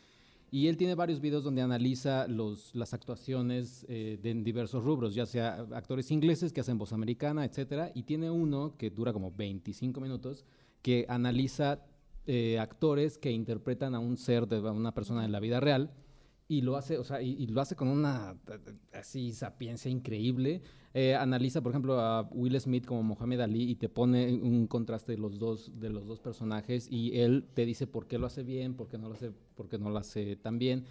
[0.50, 5.14] Y él tiene varios videos donde analiza los, las actuaciones eh, de en diversos rubros,
[5.14, 7.92] ya sea actores ingleses que hacen voz americana, etcétera.
[7.94, 10.46] Y tiene uno que dura como 25 minutos
[10.80, 11.84] que analiza
[12.30, 15.90] eh, actores que interpretan a un ser de una persona en la vida real
[16.46, 18.36] y lo hace, o sea, y, lo hace con una
[18.92, 20.60] así sapiencia increíble.
[20.92, 25.12] Eh, analiza, por ejemplo, a Will Smith como Mohamed Ali y te pone un contraste
[25.12, 28.42] de los dos, de los dos personajes y él te dice por qué lo hace
[28.42, 30.84] bien, por qué no lo hace, por qué no lo hace tan bien.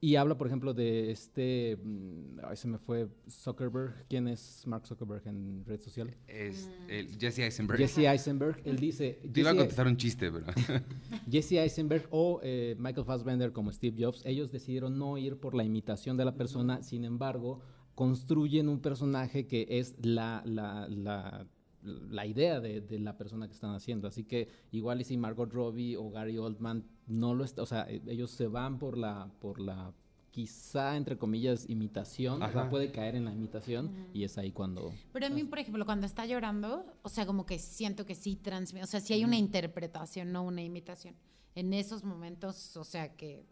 [0.00, 4.06] Y habla, por ejemplo, de este, mm, ay, se me fue Zuckerberg.
[4.08, 6.14] ¿Quién es Mark Zuckerberg en red social?
[6.28, 7.78] Es el Jesse Eisenberg.
[7.78, 8.60] Jesse Eisenberg.
[8.64, 10.46] Él dice, Te iba a contestar un chiste, pero...
[11.30, 15.64] Jesse Eisenberg o eh, Michael Fassbender como Steve Jobs, ellos decidieron no ir por la
[15.64, 17.60] imitación de la persona, sin embargo,
[17.96, 21.48] construyen un personaje que es la, la, la,
[21.82, 24.08] la idea de, de la persona que están haciendo.
[24.08, 27.86] Así que igual y si Margot Robbie o Gary Oldman no lo está, o sea,
[27.88, 29.92] eh, ellos se van por la, por la
[30.30, 32.70] quizá entre comillas imitación, o sea, Ajá.
[32.70, 36.06] puede caer en la imitación y es ahí cuando Pero a mí, por ejemplo, cuando
[36.06, 39.36] está llorando, o sea, como que siento que sí transmite, o sea, sí hay una
[39.36, 41.14] interpretación, no una imitación.
[41.54, 43.46] En esos momentos, o sea, que,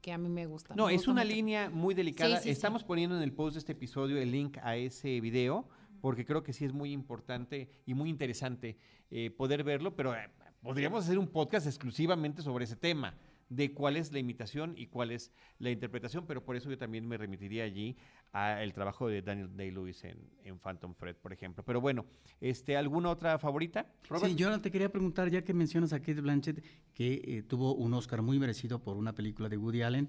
[0.00, 0.74] que a mí me gusta.
[0.76, 1.34] No, me es gusta una mucho.
[1.34, 2.30] línea muy delicada.
[2.30, 2.50] Sí, sí, sí.
[2.50, 5.66] Estamos poniendo en el post de este episodio el link a ese video,
[6.00, 8.76] porque creo que sí es muy importante y muy interesante
[9.10, 10.30] eh, poder verlo, pero eh,
[10.62, 13.14] podríamos hacer un podcast exclusivamente sobre ese tema
[13.50, 17.06] de cuál es la imitación y cuál es la interpretación, pero por eso yo también
[17.06, 17.96] me remitiría allí
[18.32, 21.64] al trabajo de Daniel Day-Lewis en, en Phantom Thread, por ejemplo.
[21.64, 22.06] Pero bueno,
[22.40, 23.92] este, ¿alguna otra favorita?
[24.22, 27.92] Sí, yo te quería preguntar, ya que mencionas a Kate Blanchett, que eh, tuvo un
[27.92, 30.08] Oscar muy merecido por una película de Woody Allen,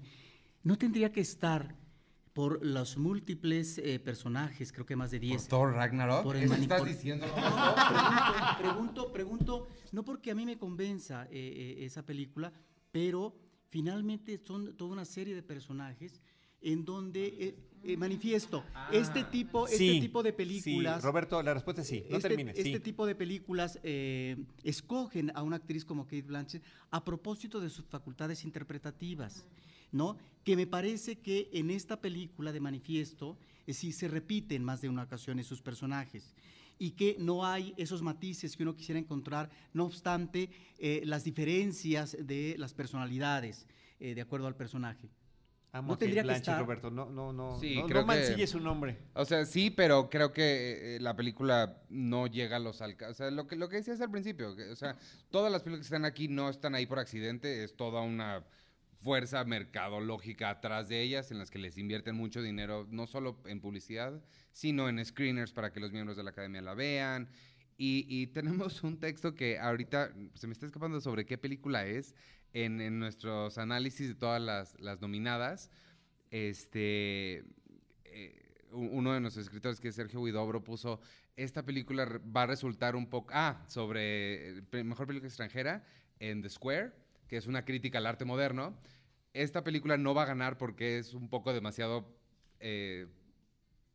[0.62, 1.74] ¿no tendría que estar
[2.32, 5.48] por los múltiples eh, personajes, creo que más de 10?
[5.48, 6.22] Thor Ragnarok.
[6.22, 7.26] Por el ¿Eso mani- estás por- diciendo?
[7.26, 12.52] No, pregunto, pregunto, pregunto, no porque a mí me convenza eh, eh, esa película,
[12.90, 13.34] pero
[13.68, 16.20] finalmente son toda una serie de personajes
[16.62, 21.02] en donde eh, eh, manifiesto este tipo, este tipo de sí, películas.
[21.02, 22.04] Roberto, la respuesta es sí.
[22.08, 22.56] No este, termines.
[22.56, 22.80] este sí.
[22.80, 27.84] tipo de películas eh, escogen a una actriz como Kate Blanchett a propósito de sus
[27.86, 29.44] facultades interpretativas,
[29.92, 30.16] ¿no?
[30.44, 34.88] Que me parece que en esta película de Manifiesto eh, sí se repiten más de
[34.88, 36.34] una ocasión esos personajes
[36.78, 42.16] y que no hay esos matices que uno quisiera encontrar, no obstante eh, las diferencias
[42.18, 43.66] de las personalidades
[44.00, 45.08] eh, de acuerdo al personaje.
[45.74, 46.90] Amo no tendría que estar- Roberto.
[46.90, 47.58] No, no, no.
[47.58, 48.98] Sí, no, creo no que- su nombre.
[49.14, 53.14] O sea, sí, pero creo que eh, la película no llega a los alcances.
[53.14, 54.98] O sea, lo que, lo que decías al principio, que, o sea,
[55.30, 58.44] todas las películas que están aquí no están ahí por accidente, es toda una
[59.02, 63.60] fuerza mercadológica atrás de ellas en las que les invierten mucho dinero, no solo en
[63.60, 67.28] publicidad, sino en screeners para que los miembros de la academia la vean.
[67.76, 72.14] Y, tenemos un texto que ahorita se me está escapando sobre qué película es
[72.52, 75.70] en, nuestros análisis de todas las, nominadas.
[76.30, 77.44] Este,
[78.04, 81.00] eh, uno de nuestros escritores, que es Sergio Huidobro, puso,
[81.36, 85.84] esta película va a resultar un poco, ah, sobre eh, mejor película extranjera,
[86.20, 86.92] en The Square,
[87.32, 88.76] que es una crítica al arte moderno.
[89.32, 92.14] Esta película no va a ganar porque es un poco demasiado
[92.60, 93.06] eh,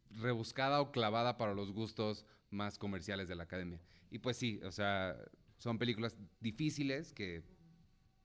[0.10, 3.80] rebuscada o clavada para los gustos más comerciales de la academia.
[4.10, 5.16] Y pues sí, o sea,
[5.60, 7.44] son películas difíciles que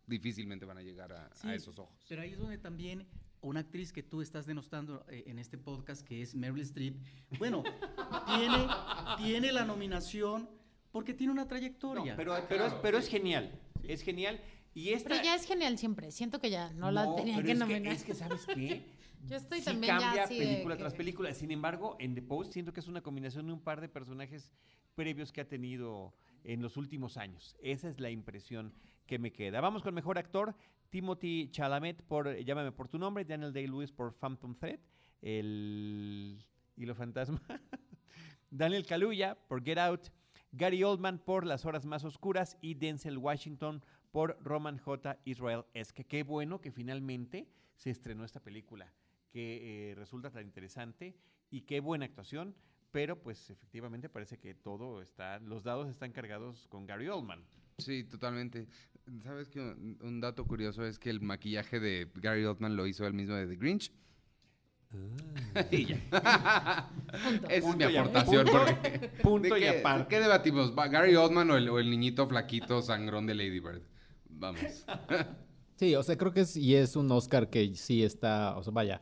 [0.06, 2.06] difícilmente van a llegar a, esos ojos.
[2.08, 3.06] Pero ahí es donde también
[3.42, 6.96] una actriz que tú estás denostando eh, en este podcast, que es Meryl Streep,
[7.38, 7.64] bueno,
[8.34, 8.66] tiene,
[9.18, 10.48] tiene la nominación
[10.90, 12.16] porque tiene una No, trayectoria.
[12.16, 13.60] pero, pero, es, pero es genial.
[13.82, 14.40] Es genial.
[14.74, 15.10] Y esta.
[15.10, 16.10] Pero ya es genial siempre.
[16.10, 17.92] Siento que ya no, la tenía pero que es nominar.
[17.92, 18.82] es que, ¿sabes qué?
[19.28, 21.34] Yo estoy Sí también ya cambia así de película tras película.
[21.34, 24.52] Sin embargo, en The Post siento que es una combinación de un par de personajes
[24.94, 26.12] previos que ha tenido
[26.44, 27.56] en los últimos años.
[27.62, 28.74] Esa es la impresión
[29.06, 29.60] que me queda.
[29.60, 30.54] Vamos con mejor actor.
[30.90, 33.24] Timothy Chalamet por Llámame por tu nombre.
[33.24, 34.80] Daniel Day-Lewis por Phantom Thread.
[35.20, 36.44] El
[36.76, 37.40] Hilo Fantasma.
[38.50, 40.08] Daniel Kaluuya por Get Out.
[40.50, 42.58] Gary Oldman por Las Horas Más Oscuras.
[42.60, 45.18] Y Denzel Washington por Roman J.
[45.24, 45.64] Israel.
[45.74, 48.92] Es que qué bueno que finalmente se estrenó esta película
[49.30, 51.16] que eh, resulta tan interesante
[51.50, 52.54] y qué buena actuación,
[52.92, 57.42] pero pues efectivamente parece que todo está, los dados están cargados con Gary Oldman.
[57.78, 58.68] Sí, totalmente.
[59.22, 63.06] ¿Sabes que un, un dato curioso es que el maquillaje de Gary Oldman lo hizo
[63.06, 63.92] él mismo de The Grinch?
[65.70, 66.90] y ya.
[67.24, 67.48] Punto.
[67.48, 68.44] Esa es mi aportación.
[68.46, 70.08] punto- porque- punto ¿de y qué, aparte.
[70.08, 70.76] ¿Qué debatimos?
[70.78, 73.80] ¿Va ¿Gary Oldman o el, o el niñito flaquito sangrón de Lady Bird?
[74.42, 74.60] Vamos.
[75.76, 78.72] Sí, o sea, creo que es, y es un Oscar que sí está, o sea,
[78.72, 79.00] vaya,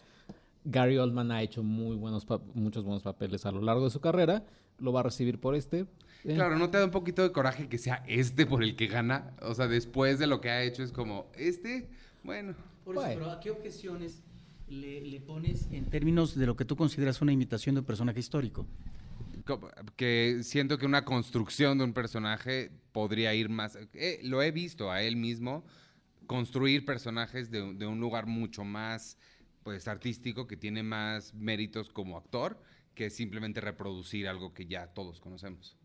[0.64, 4.00] Gary Oldman ha hecho muy buenos, pa- muchos buenos papeles a lo largo de su
[4.00, 4.44] carrera,
[4.78, 5.80] lo va a recibir por este.
[6.24, 8.86] Eh, Claro, ¿no te da un poquito de coraje que sea este por el que
[8.86, 9.34] gana?
[9.42, 11.90] O sea, después de lo que ha hecho es como, este,
[12.24, 12.54] bueno.
[12.84, 13.20] Por eso, Bueno.
[13.20, 14.22] pero ¿a qué objeciones
[14.68, 18.20] le, le pones en términos de lo que tú consideras una imitación de un personaje
[18.20, 18.66] histórico?
[19.96, 23.76] Que siento que una construcción de un personaje podría ir más.
[23.94, 25.64] eh, lo he visto a él mismo
[26.26, 29.18] construir personajes de, un- de un lugar mucho más
[29.62, 32.60] pues artístico que tiene más méritos como actor
[32.94, 35.76] que simplemente reproducir algo que ya todos conocemos.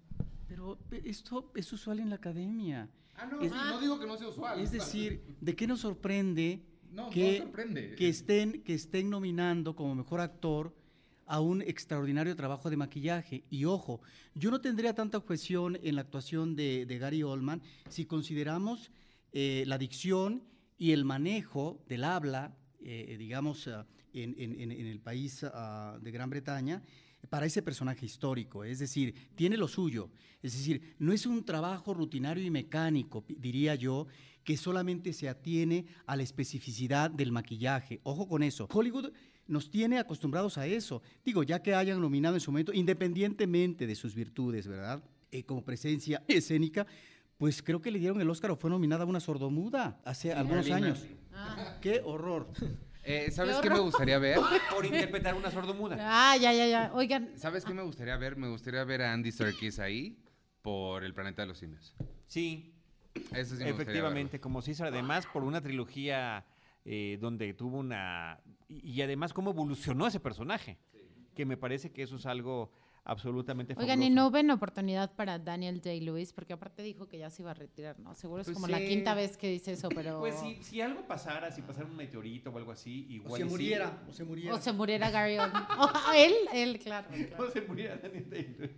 [0.48, 2.90] Pero eh, esto es usual en la academia.
[3.16, 4.60] Ah, no, Es- no digo que no sea usual.
[4.60, 7.96] Es decir, ¿de qué nos sorprende no, que, no sorprende.
[7.96, 10.74] que estén, que estén nominando como mejor actor
[11.26, 13.44] a un extraordinario trabajo de maquillaje?
[13.50, 14.02] Y ojo,
[14.34, 18.92] yo no tendría tanta objeción en la actuación de, Gary Oldman si consideramos
[19.32, 20.44] eh, la dicción
[20.78, 26.82] y el manejo del habla, eh, digamos, ah, en, el país ah, de Gran Bretaña,
[27.30, 28.64] para ese personaje histórico.
[28.64, 30.10] Es decir, tiene lo suyo.
[30.42, 34.08] Es decir, no es un trabajo rutinario y mecánico, diría yo,
[34.44, 38.00] que solamente se atiene a la especificidad del maquillaje.
[38.04, 38.68] Ojo con eso.
[38.72, 39.12] Hollywood
[39.48, 41.02] nos tiene acostumbrados a eso.
[41.24, 45.04] Digo, ya que hayan nominado en su momento, independientemente de sus virtudes, ¿verdad?
[45.32, 46.86] Eh, como presencia escénica,
[47.38, 50.68] pues creo que le dieron el Oscar o fue nominada a una sordomuda hace algunos
[50.70, 51.06] Marlene años.
[51.34, 51.78] Ah.
[51.82, 52.50] ¡Qué horror!
[53.08, 54.40] Eh, ¿Sabes Qué qué me gustaría ver?
[54.74, 55.96] Por interpretar una sordomuda.
[56.00, 56.92] Ah, ya, ya, ya.
[56.92, 58.36] Oigan, ¿Sabes qué me gustaría ver?
[58.36, 60.18] Me gustaría ver a Andy Serkis ahí
[60.64, 61.94] por El Planeta de los Simios.
[62.26, 62.74] Sí,
[63.14, 66.44] Eso sí me gustaría efectivamente, como César, además por una trilogía
[66.86, 68.40] eh, donde tuvo una...
[68.70, 70.78] Y, y además cómo evolucionó ese personaje,
[71.34, 72.72] que me parece que eso es algo
[73.08, 74.16] absolutamente oigan, y fabuloso.
[74.16, 78.00] no ven oportunidad para Daniel Day-Lewis, porque aparte dijo que ya se iba a retirar,
[78.00, 78.16] ¿no?
[78.16, 80.20] Seguro es Pues como la quinta vez que dice eso, pero...
[80.20, 83.40] Pues si, si algo pasara, si pasara un meteorito o algo así, igual O y
[83.40, 83.50] se sí.
[83.50, 84.56] muriera, o se muriera.
[84.56, 85.68] O se muriera Gary Oldman.
[85.78, 87.08] O, él, él, claro.
[87.30, 87.44] claro.
[87.44, 88.72] O se muriera Daniel Day-Lewis.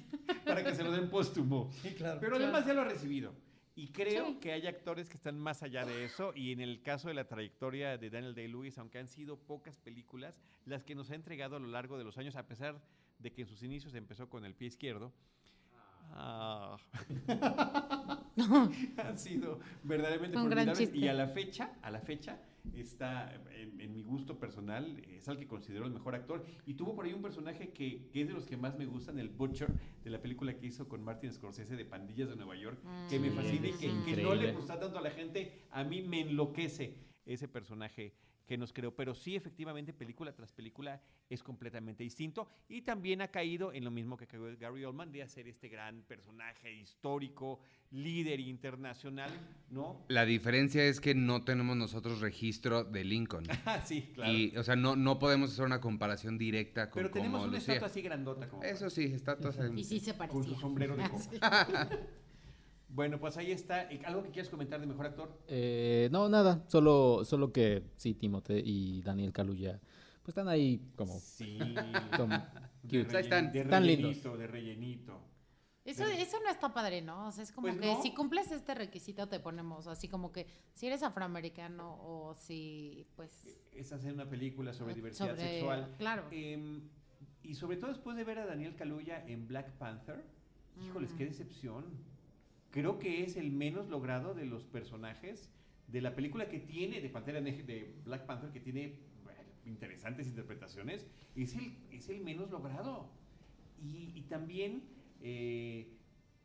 [0.46, 1.70] Para que se lo den póstumo.
[1.82, 2.18] Sí, claro.
[2.20, 3.34] Pero además ya lo ha recibido.
[3.76, 4.34] Y creo Sí.
[4.40, 6.32] que hay actores que están más allá de eso.
[6.36, 10.40] Y en el caso de la trayectoria de Daniel Day-Lewis, aunque han sido pocas películas,
[10.64, 12.80] las que nos ha entregado a lo largo de los años, a pesar
[13.18, 15.12] de que en sus inicios empezó con el pie izquierdo,
[16.12, 16.76] ah,
[18.98, 20.94] han sido verdaderamente formidables.
[20.94, 22.38] Y a la fecha, a la fecha,
[22.72, 26.44] está en, en mi gusto personal, es al que considero el mejor actor.
[26.66, 29.18] Y tuvo por ahí un personaje que, que es de los que más me gustan,
[29.18, 29.72] el Butcher,
[30.02, 33.30] de la película que hizo con Martin Scorsese de Pandillas de Nueva York, que me
[33.30, 35.66] Mm, fascina y que, que no le gusta tanto a la gente.
[35.70, 36.94] A mí me enloquece
[37.26, 38.14] ese personaje
[38.46, 38.94] que nos creó.
[38.94, 42.48] Pero sí, efectivamente, película tras película es completamente distinto.
[42.68, 46.02] Y también ha caído en lo mismo que cayó Gary Oldman de hacer este gran
[46.02, 49.30] personaje histórico, líder internacional,
[49.70, 50.04] ¿no?
[50.08, 53.44] La diferencia es que no tenemos nosotros registro de Lincoln.
[53.66, 54.30] Ah, sí, claro.
[54.30, 57.74] Y, o sea, no, no podemos hacer una comparación directa con Pero tenemos una lucía.
[57.74, 58.48] estatua así grandota.
[58.48, 59.78] Como Eso sí, estatuas en...
[59.78, 60.40] Y sí se parecía.
[60.40, 61.88] Con su sombrero de copa.
[62.94, 63.88] Bueno, pues ahí está.
[64.06, 65.36] ¿Algo que quieras comentar de mejor actor?
[65.48, 69.80] Eh, no, nada, solo, solo que sí, Timote y Daniel Kaluuya,
[70.22, 71.18] pues están ahí como...
[71.18, 71.58] Sí.
[72.16, 72.36] como
[72.84, 73.50] De están.
[73.52, 74.04] de Están lindos.
[74.10, 75.20] rellenito, de rellenito.
[75.84, 77.26] Eso, eso no está padre, ¿no?
[77.26, 78.00] O sea, es como Pues que no.
[78.00, 83.58] si cumples este requisito te ponemos así como que si eres afroamericano o si, pues...
[83.72, 85.94] Es hacer una película sobre diversidad sobre- sexual.
[85.98, 86.24] Claro.
[86.30, 86.88] Em,
[87.42, 90.24] y sobre todo después de ver a Daniel Kaluuya en Black Panther,
[90.86, 91.16] híjoles, Mm.
[91.18, 91.84] qué decepción.
[92.74, 95.48] Creo que es el menos logrado de los personajes
[95.86, 100.26] de la película que tiene, de Pantera Negra, de Black Panther, que tiene bueno, interesantes
[100.26, 101.06] interpretaciones,
[101.36, 103.08] es el, es el menos logrado.
[103.80, 104.82] Y, y también
[105.22, 105.86] eh,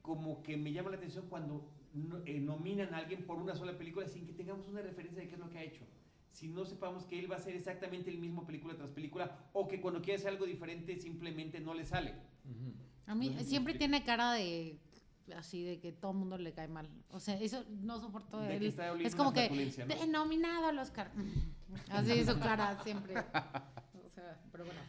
[0.03, 3.75] como que me llama la atención cuando no- eh, nominan a alguien por una sola
[3.75, 5.83] película sin que tengamos una referencia de qué es lo que ha hecho.
[6.31, 9.67] Si no sepamos que él va a hacer exactamente el mismo película tras película o
[9.67, 12.11] que cuando quiere hacer algo diferente simplemente no le sale.
[12.45, 12.71] Ujú.
[13.07, 14.77] A mí No siempre tiene cara de
[15.33, 16.87] así de que todo el mundo le cae mal.
[17.11, 18.75] O sea, eso no soporto De él.
[18.75, 19.49] que Es como que
[19.87, 19.87] ¿no?
[19.95, 21.11] "Te- nominado al Oscar.
[21.89, 23.13] Así su cara siempre.
[24.05, 24.79] O sea, pero bueno.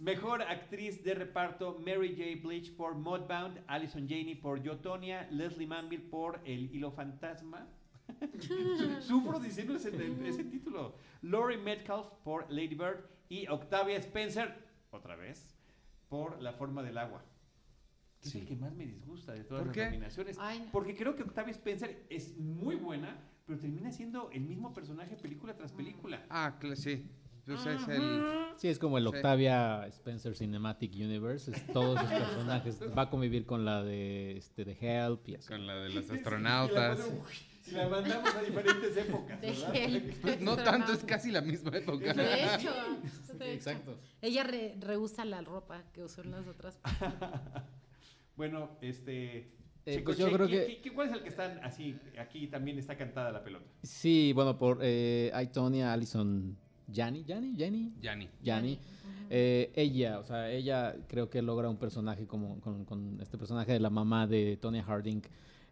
[0.00, 2.46] Mejor actriz de reparto, Mary J.
[2.46, 7.66] Blige por Mudbound, Alison Janney por Yo, Tonya, Leslie Manville por El Hilo Fantasma.
[8.38, 9.90] Su- Sufro diciendo ese,
[10.26, 10.94] ese título.
[11.22, 14.54] Laurie Metcalf por Lady Bird y Octavia Spencer,
[14.90, 15.54] otra vez,
[16.08, 17.22] por La Forma del Agua.
[18.22, 18.38] Es Sí.
[18.40, 19.84] el que más me disgusta de todas ¿Por las qué?
[19.86, 20.36] nominaciones.
[20.38, 20.70] Ay, no.
[20.72, 25.56] Porque creo que Octavia Spencer es muy buena, pero termina siendo el mismo personaje película
[25.56, 26.24] tras película.
[26.28, 27.06] Ah, sí.
[27.46, 28.22] Pues es el...
[28.58, 29.08] Sí, es como el Sí.
[29.16, 32.80] Octavia Spencer Cinematic Universe, es todos sus personajes.
[32.96, 35.48] Va a convivir con la de, este, de Help y así.
[35.48, 37.10] Con la de los Y la astronautas.
[37.66, 39.38] Y la mandamos a diferentes épocas.
[40.22, 42.12] Pues no tanto, es casi la misma época.
[42.12, 42.70] De hecho,
[43.38, 43.70] de hecho.
[43.70, 43.98] Exacto.
[44.20, 46.78] Ella re- rehúsa la ropa que usó en las otras.
[48.40, 49.36] Bueno, este.
[49.84, 51.94] Eh, Chico pues yo Che, creo ¿qué- que- qué- ¿Cuál es el que están así?
[52.18, 53.66] Aquí también está cantada la pelota.
[53.82, 56.56] Sí, bueno, por eh, hay Tonya, Allison,
[56.90, 58.28] Jani, Jani, Jani, Yanni.
[58.42, 58.78] Jani.
[59.28, 63.72] Eh, ella, o sea, ella creo que logra un personaje como con, con este personaje
[63.72, 65.20] de la mamá de Tonya Harding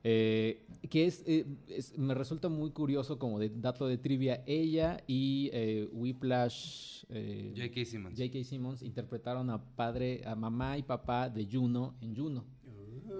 [0.04, 5.02] Eh, que es, eh, es- me resulta muy curioso como de dato de trivia, ella
[5.08, 7.84] y eh, Whiplash, eh, J.K.
[7.84, 8.16] Simmons.
[8.16, 8.44] J.K.
[8.44, 12.44] Simmons interpretaron a padre, a mamá y papá de Juno en Juno.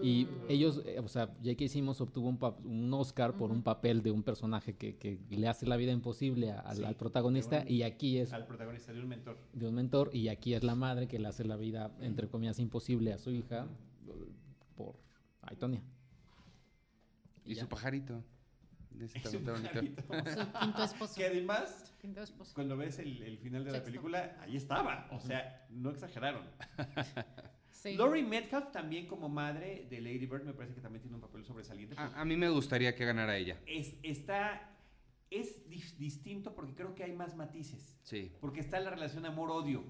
[0.02, 1.68] Y ellos, eh, o sea, J.K.
[1.68, 5.66] Simmons obtuvo un, un Oscar por un papel de un personaje que, que le hace
[5.66, 9.00] la vida imposible a- Sí, al protagonista de un- y aquí es Al protagonista de
[9.00, 9.38] un mentor.
[9.52, 12.58] de un mentor y aquí es la madre que le hace la vida, entre comillas,
[12.58, 13.66] imposible a su hija
[14.76, 14.94] por
[15.42, 15.82] Aitonia.
[17.44, 17.62] Y ya.
[17.62, 18.22] su pajarito.
[19.00, 20.02] Ese Es un pajarito.
[20.02, 21.14] Su quinto esposo.
[21.16, 22.52] Que además, Quinto esposo.
[22.54, 23.86] cuando ves el, el final de la Sexto.
[23.90, 25.08] película, ahí estaba.
[25.12, 26.42] O sea, no exageraron.
[27.78, 27.94] Sí.
[27.96, 31.44] Laurie Metcalf también como madre de Lady Bird me parece que también tiene un papel
[31.44, 31.94] sobresaliente.
[31.96, 33.56] A, a mí me gustaría que ganara ella.
[33.66, 34.76] Es, está,
[35.30, 37.96] es dis- distinto porque creo que hay más matices.
[38.02, 39.84] Sí, Porque está la relación amor-odio.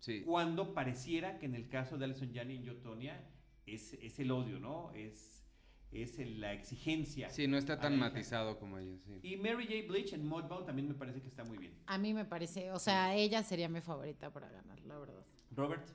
[0.00, 0.22] sí.
[0.26, 3.24] Cuando pareciera que en el caso de Alison Janney y Yotonia
[3.66, 4.90] es, es el odio, ¿no?
[4.92, 5.44] Es,
[5.92, 7.30] es el- la exigencia.
[7.30, 9.20] Sí, no está tan matizado como ella, sí.
[9.22, 9.92] Y Mary J.
[9.92, 11.72] Blige en Mudbound también me parece que está muy bien.
[11.86, 15.24] A mí me parece, o sea, ella sería mi favorita para ganar, la verdad.
[15.54, 15.86] Robert,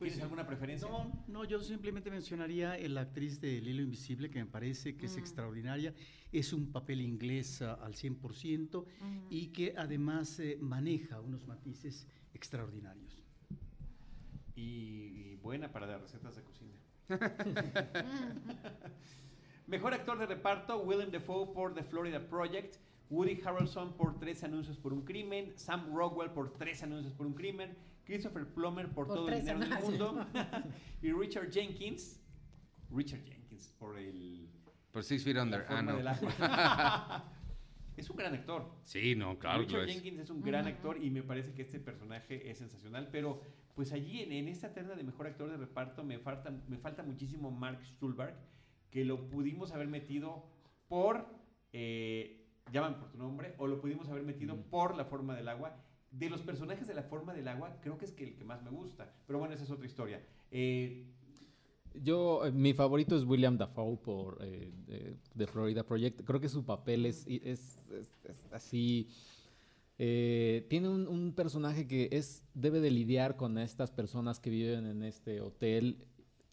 [0.00, 0.88] ¿tienes Pues, alguna preferencia?
[0.88, 5.06] No, no, yo simplemente mencionaría a la actriz de Lilo Invisible, que me parece que
[5.06, 5.20] es Mm.
[5.20, 5.94] extraordinaria.
[6.32, 8.86] Es un papel inglés ah, al 100%
[9.28, 13.22] y que además eh, maneja unos matices extraordinarios.
[14.56, 16.74] Y, y buena para las recetas de cocina.
[19.66, 22.76] Mejor actor de reparto, Willem Dafoe por The Florida Project,
[23.10, 27.34] Woody Harrelson por Tres Anuncios por un Crimen, Sam Rockwell por Tres Anuncios por un
[27.34, 27.76] Crimen,
[28.10, 29.82] Christopher Plummer por, Por Todo el Dinero del.
[29.82, 30.26] Mundo
[31.02, 32.20] y Richard Jenkins,
[32.90, 34.48] Richard Jenkins por el...
[34.90, 35.64] Por Six Feet Under.
[35.68, 35.96] Ah, no.
[37.96, 38.68] es un gran actor.
[38.82, 40.02] Sí, no, claro que lo Richard es.
[40.02, 43.40] Jenkins es un gran actor y me parece que este personaje es sensacional, pero
[43.76, 47.04] pues allí en, en esta terna de mejor actor de reparto me falta, me falta
[47.04, 48.34] muchísimo Mark Stuhlbarg,
[48.90, 50.50] que lo pudimos haber metido
[50.88, 51.28] por
[51.72, 52.40] eh,
[52.72, 55.76] Llaman por tu nombre, o lo pudimos haber metido por La forma del agua.
[56.10, 58.62] De los personajes de La forma del agua, creo que es que el que más
[58.62, 60.20] me gusta, pero bueno, esa es otra historia.
[60.50, 61.04] Eh,
[62.02, 64.72] Yo, eh, mi favorito es William Dafoe por eh,
[65.34, 66.22] de, Florida Project.
[66.24, 67.78] Creo que su papel es- es
[68.52, 69.08] así.
[70.02, 74.86] eh, tiene un, un personaje que es debe de lidiar con estas personas que viven
[74.86, 75.98] en este hotel.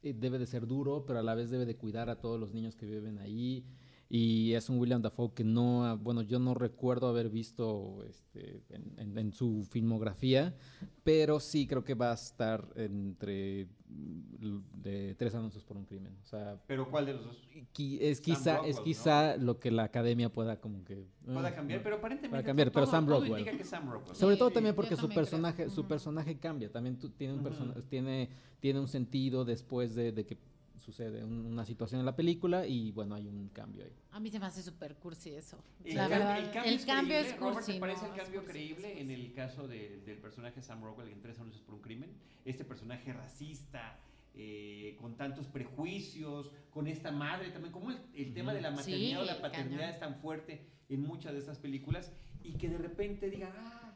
[0.04, 2.54] eh, debe de ser duro, pero a la vez debe de cuidar a todos los
[2.54, 3.64] niños que viven ahí.
[4.10, 8.62] Y es un William Dafoe que no, ha- bueno, yo no recuerdo haber visto este,
[8.70, 10.56] en, en- en su filmografía,
[11.04, 16.16] pero sí creo que va a estar entre de tres anuncios por un crimen.
[16.22, 17.38] O sea, pero ¿cuál de los dos?
[17.74, 18.84] qui- es quizá, Rockwell, es ¿no?
[18.84, 21.06] quizá lo que la academia pueda como que...
[21.26, 21.84] Pueda ah, cambiar, no.
[21.84, 24.16] pero aparentemente Pueda cambiar, todo- pero Sam todo indica que Sam Rockwell.
[24.16, 25.16] Sobre Sí, todo también porque su creo.
[25.16, 28.30] personaje, su personaje cambia, también tu- tiene un tiene,
[28.60, 30.38] tiene un sentido después de, de que
[30.88, 33.92] sucede un- una situación en la película y bueno, hay un cambio ahí.
[34.12, 35.62] A mí se me hace súper cursi eso.
[35.84, 37.74] El, la cam- verdad, el cambio, el cambio es creíble, cursi.
[37.74, 41.10] ¿te parece no, el cambio cursi, creíble en el caso de- del personaje Sam Rockwell
[41.10, 42.10] en Tres anuncios por un crimen?
[42.46, 44.00] Este personaje racista,
[44.34, 48.76] eh, con tantos prejuicios, con esta madre también, como el, el tema de la Sí,
[48.78, 49.94] maternidad o la paternidad cañón.
[49.94, 52.14] es tan fuerte en muchas de estas películas
[52.46, 53.94] y que de repente diga, ah,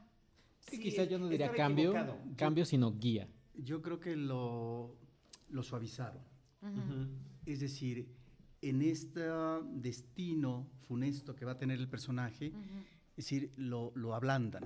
[0.65, 2.17] Que sí, quizá yo no diría cambio, equivocado".
[2.35, 3.29] cambio, sino guía.
[3.55, 4.97] Yo creo que lo,
[5.49, 6.29] lo suavizaron.
[7.45, 8.07] Es decir,
[8.62, 9.22] en este
[9.74, 12.53] destino funesto que va a tener el personaje,
[13.12, 14.66] es decir, lo, lo ablandan.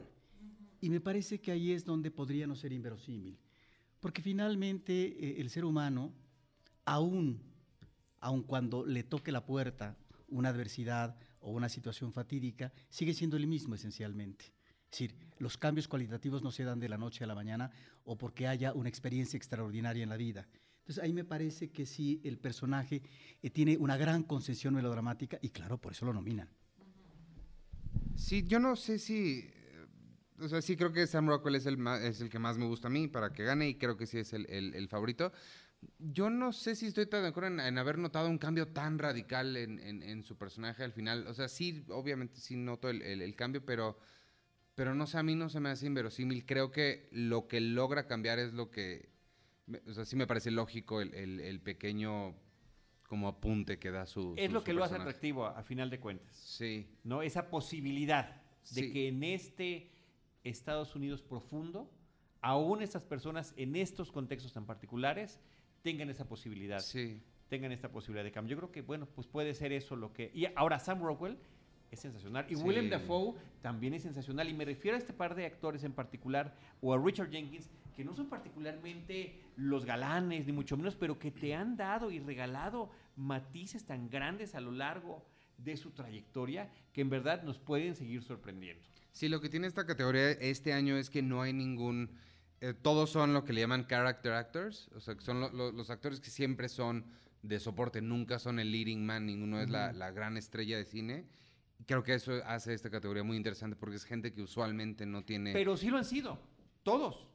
[0.81, 3.39] Y me parece que ahí es donde podría no ser inverosímil.
[3.99, 6.13] Porque finalmente eh, el ser humano,
[6.83, 7.41] aún,
[8.19, 13.47] aun cuando le toque la puerta una adversidad o una situación fatídica, sigue siendo el
[13.47, 14.45] mismo esencialmente.
[14.91, 17.71] Es decir, los cambios cualitativos no se dan de la noche a la mañana
[18.03, 20.47] o porque haya una experiencia extraordinaria en la vida.
[20.85, 23.01] Entonces ahí me parece que sí, el personaje
[23.41, 26.47] eh, tiene una gran concesión melodramática y claro, por eso lo nominan.
[28.15, 29.39] Sí, yo no sé si.
[29.51, 29.87] eh,
[30.41, 32.67] O sea, sí creo que Sam Rockwell es el, ma- es el que más me
[32.67, 35.31] gusta a mí para que gane y creo que sí es el, el- favorito.
[35.97, 39.57] Yo no sé si estoy tan de acuerdo en, haber notado un cambio tan radical
[39.57, 41.25] en, en- su personaje al final.
[41.25, 43.97] O sea, sí, obviamente sí noto el, el- el cambio, pero,
[44.75, 46.45] pero no sé, a mí no se me hace inverosímil.
[46.45, 49.14] Creo que lo que logra cambiar es lo que.
[49.87, 52.35] O sea, sí me parece lógico el, el- el pequeño
[53.07, 54.33] como apunte que da su.
[54.37, 56.35] Es su- lo que lo hace atractivo a, final de cuentas.
[56.35, 56.87] Sí.
[57.03, 57.21] ¿no?
[57.21, 58.41] Esa posibilidad
[58.71, 58.91] de Sí.
[58.93, 59.91] que en este
[60.43, 61.89] Estados Unidos profundo,
[62.41, 65.39] aún estas personas en estos contextos tan particulares
[65.81, 67.21] tengan esa posibilidad, Sí.
[67.49, 68.55] tengan esta posibilidad de cambio.
[68.55, 70.31] Yo creo que, bueno, pues puede ser eso lo que...
[70.33, 71.37] Y ahora Sam Rockwell
[71.91, 72.45] es sensacional.
[72.49, 72.61] Y Sí.
[72.63, 74.49] Willem Dafoe también es sensacional.
[74.49, 78.03] Y me refiero a este par de actores en particular, o a Richard Jenkins, que
[78.03, 82.89] no son particularmente los galanes, ni mucho menos, pero que te han dado y regalado
[83.15, 85.25] matices tan grandes a lo largo
[85.57, 88.83] de su trayectoria que en verdad nos pueden seguir sorprendiendo.
[89.13, 92.09] Sí, lo que tiene esta categoría este año es que no hay ningún...
[92.59, 95.71] eh, todos son lo que le llaman character actors, o sea, que son lo- lo-
[95.71, 97.05] los actores que siempre son
[97.41, 101.25] de soporte, nunca son el leading man, ninguno es la, la gran estrella de cine.
[101.85, 105.53] Creo que eso hace esta categoría muy interesante porque es gente que usualmente no tiene...
[105.53, 106.39] Pero sí lo han sido,
[106.83, 107.29] todos.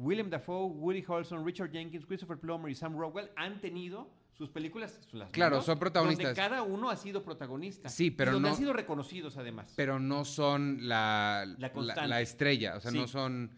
[0.00, 4.98] Willem Dafoe, Woody Harrelson, Richard Jenkins, Christopher Plummer y Sam Rockwell han tenido sus películas,
[5.12, 6.28] las Claro, son protagonistas.
[6.28, 7.90] Donde cada uno ha sido protagonista.
[7.90, 9.74] Sí, Y pero donde no- han sido reconocidos además.
[9.76, 12.08] pero no son la, La la, constante.
[12.08, 12.98] la estrella, o sea, Sí.
[12.98, 13.50] no son...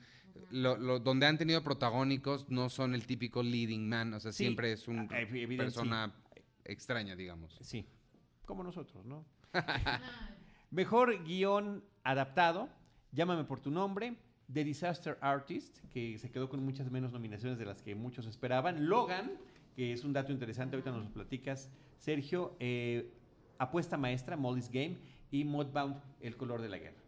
[0.51, 4.45] Lo, lo- donde han tenido protagónicos no son el típico leading man, o sea, Sí,
[4.45, 6.13] siempre es una ah, evidente, persona
[6.65, 7.57] extraña, digamos.
[7.61, 7.87] Sí,
[8.45, 9.25] como nosotros, ¿no?
[10.71, 12.69] Mejor guion adaptado,
[13.15, 14.17] Llámame por tu nombre,
[14.53, 18.87] The Disaster Artist, que se quedó con muchas menos nominaciones de las que muchos esperaban,
[18.89, 19.33] Logan,
[19.77, 23.11] que es un dato interesante, ahorita nos lo platicas, Sergio, eh,
[23.59, 24.97] Apuesta Maestra, Molly's Game,
[25.31, 26.99] y Mudbound, El color de la guerra.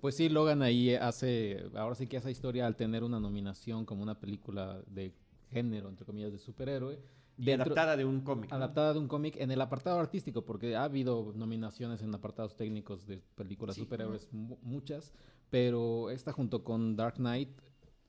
[0.00, 4.02] Pues sí, Logan ahí hace, ahora sí que hace historia al tener una nominación como
[4.02, 5.12] una película de
[5.50, 6.98] género, entre comillas, de superhéroe.
[7.38, 8.50] Y dentro- adaptada de un cómic.
[8.50, 8.56] ¿no?
[8.56, 13.06] adaptada de un cómic en el apartado artístico, porque ha habido nominaciones en apartados técnicos
[13.06, 13.82] de películas Sí.
[13.82, 15.12] superhéroes, mu- muchas,
[15.50, 17.50] pero esta junto con Dark Knight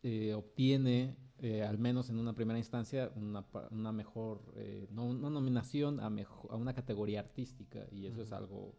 [0.04, 5.30] eh, obtiene, eh, al menos en una primera instancia, una, una mejor, eh, no una
[5.30, 8.76] nominación a, mejo- a una categoría artística, y eso es algo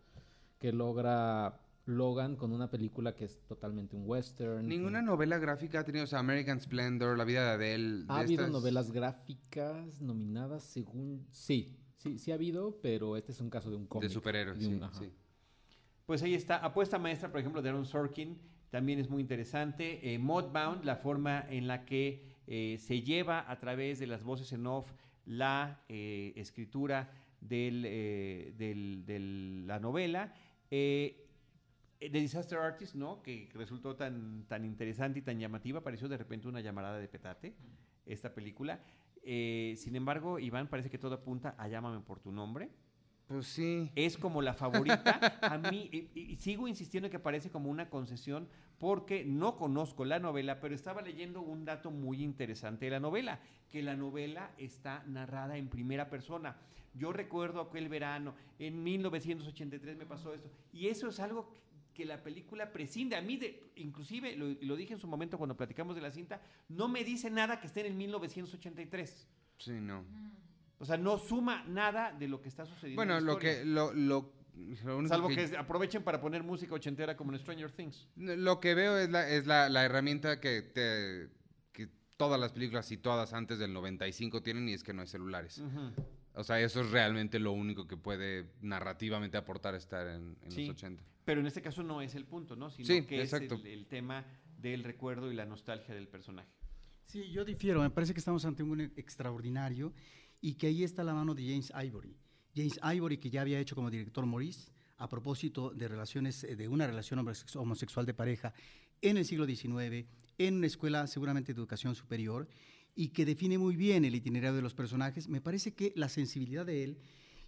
[0.58, 4.66] que logra Logan con una película que es totalmente un western.
[4.68, 8.04] Ninguna un- novela gráfica ha tenido, o sea, American Splendor, La vida de Adele.
[8.08, 11.26] Ha de habido estas- novelas gráficas nominadas según...
[11.30, 14.08] Sí, sí, sí ha habido, pero este es un caso de un cómic.
[14.08, 14.98] de superhéroes, de un- sí, ajá.
[14.98, 15.12] sí.
[16.10, 18.36] Pues ahí está, Apuesta Maestra, por ejemplo, de Aaron Sorkin,
[18.68, 20.12] también es muy interesante.
[20.12, 24.52] Eh, Modbound, la forma en la que eh, se lleva a través de las voces
[24.52, 24.92] en off
[25.24, 28.58] la eh, escritura del-
[29.68, 30.34] la novela.
[30.68, 31.14] The
[32.00, 33.22] Disaster Artist, ¿no?
[33.22, 37.54] Que resultó tan, tan interesante y tan llamativa, pareció de repente una llamarada de petate,
[38.04, 38.80] esta película.
[39.22, 42.68] Sin embargo, Iván, parece que todo apunta a Llámame por tu nombre
[43.30, 43.92] Pues sí.
[43.94, 45.38] es como la favorita.
[45.40, 48.48] A mí, y, y sigo insistiendo que parece como una concesión
[48.80, 53.38] porque no conozco la novela, pero estaba leyendo un dato muy interesante de la novela,
[53.70, 56.56] que la novela está narrada en primera persona.
[56.94, 61.60] Yo recuerdo aquel verano, en 1983 me pasó esto, y eso es algo que-
[61.94, 63.14] que la película prescinde.
[63.14, 66.40] A mí, de, inclusive, lo, lo dije en su momento cuando platicamos de la cinta,
[66.68, 69.28] no me dice nada que esté en el 1983.
[69.58, 70.02] Sí, no.
[70.80, 72.96] O sea, no suma nada de lo que está sucediendo.
[72.98, 74.32] Bueno, en la lo que, lo, lo,
[74.84, 78.08] lo único Salvo que- que aprovechen para poner música ochentera como en Stranger Things.
[78.16, 81.28] Lo que veo es la, es la, la herramienta que, te,
[81.72, 85.06] que todas las películas y todas antes del 95 tienen y es que no hay
[85.08, 85.62] celulares.
[86.34, 90.66] O sea, eso es realmente lo único que puede narrativamente aportar estar en, en Sí.
[90.66, 91.04] los 80.
[91.26, 92.70] Pero en este caso no es el punto, ¿no?
[92.70, 93.56] Sino Sí, que exacto.
[93.56, 94.24] es el, el tema
[94.56, 96.48] del recuerdo y la nostalgia del personaje.
[97.04, 97.82] Sí, yo difiero.
[97.82, 99.92] Me parece que estamos ante un extraordinario
[100.40, 102.16] y que ahí está la mano de James Ivory.
[102.54, 106.68] James Ivory, que ya había hecho como director Maurice, a propósito de relaciones, eh, de
[106.68, 108.52] una relación homosex- homosexual de pareja
[109.02, 110.06] en el siglo XIX,
[110.38, 112.48] en una escuela seguramente de educación superior,
[112.94, 115.28] y que define muy bien el itinerario de los personajes.
[115.28, 116.98] Me parece que la sensibilidad de él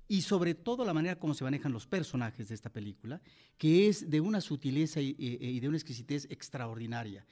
[0.08, 3.20] y sobre todo la manera como se manejan los personajes de esta película,
[3.56, 7.26] que es de una sutileza y, de una exquisitez extraordinaria.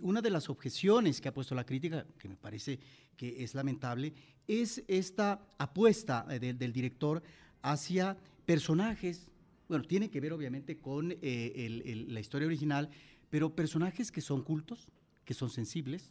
[0.00, 2.78] Una de las objeciones que ha puesto la crítica, que me parece
[3.16, 4.12] que es lamentable,
[4.46, 7.22] es esta apuesta eh, del- director
[7.62, 9.28] hacia personajes,
[9.68, 12.90] bueno, tiene que ver obviamente con eh, la historia original,
[13.30, 14.86] pero personajes que son cultos,
[15.24, 16.10] que son sensibles,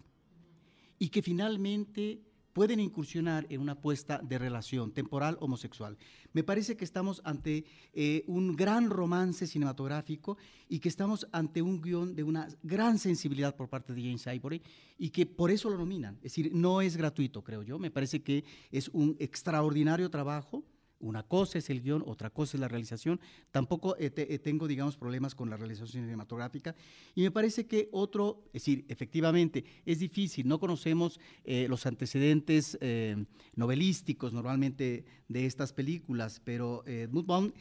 [0.99, 2.21] y que finalmente
[2.53, 5.97] pueden incursionar en una apuesta de relación temporal homosexual.
[6.33, 10.37] Me parece que estamos ante eh, un gran romance cinematográfico
[10.69, 14.61] y que estamos ante un guion de una gran sensibilidad por parte de James Ivory
[14.97, 16.15] y que por eso lo nominan.
[16.17, 17.79] Es decir, no es gratuito, creo yo.
[17.79, 20.63] Me parece que es un extraordinario trabajo.
[21.01, 23.19] Una cosa es el guion, otra cosa es la realización.
[23.51, 26.75] Tampoco eh, te- eh, tengo, digamos, problemas con la realización cinematográfica.
[27.15, 30.47] Y me parece que otro, es decir, efectivamente, es difícil.
[30.47, 33.25] No conocemos eh, los antecedentes eh,
[33.55, 37.53] novelísticos normalmente de estas películas, pero eh, Mudbound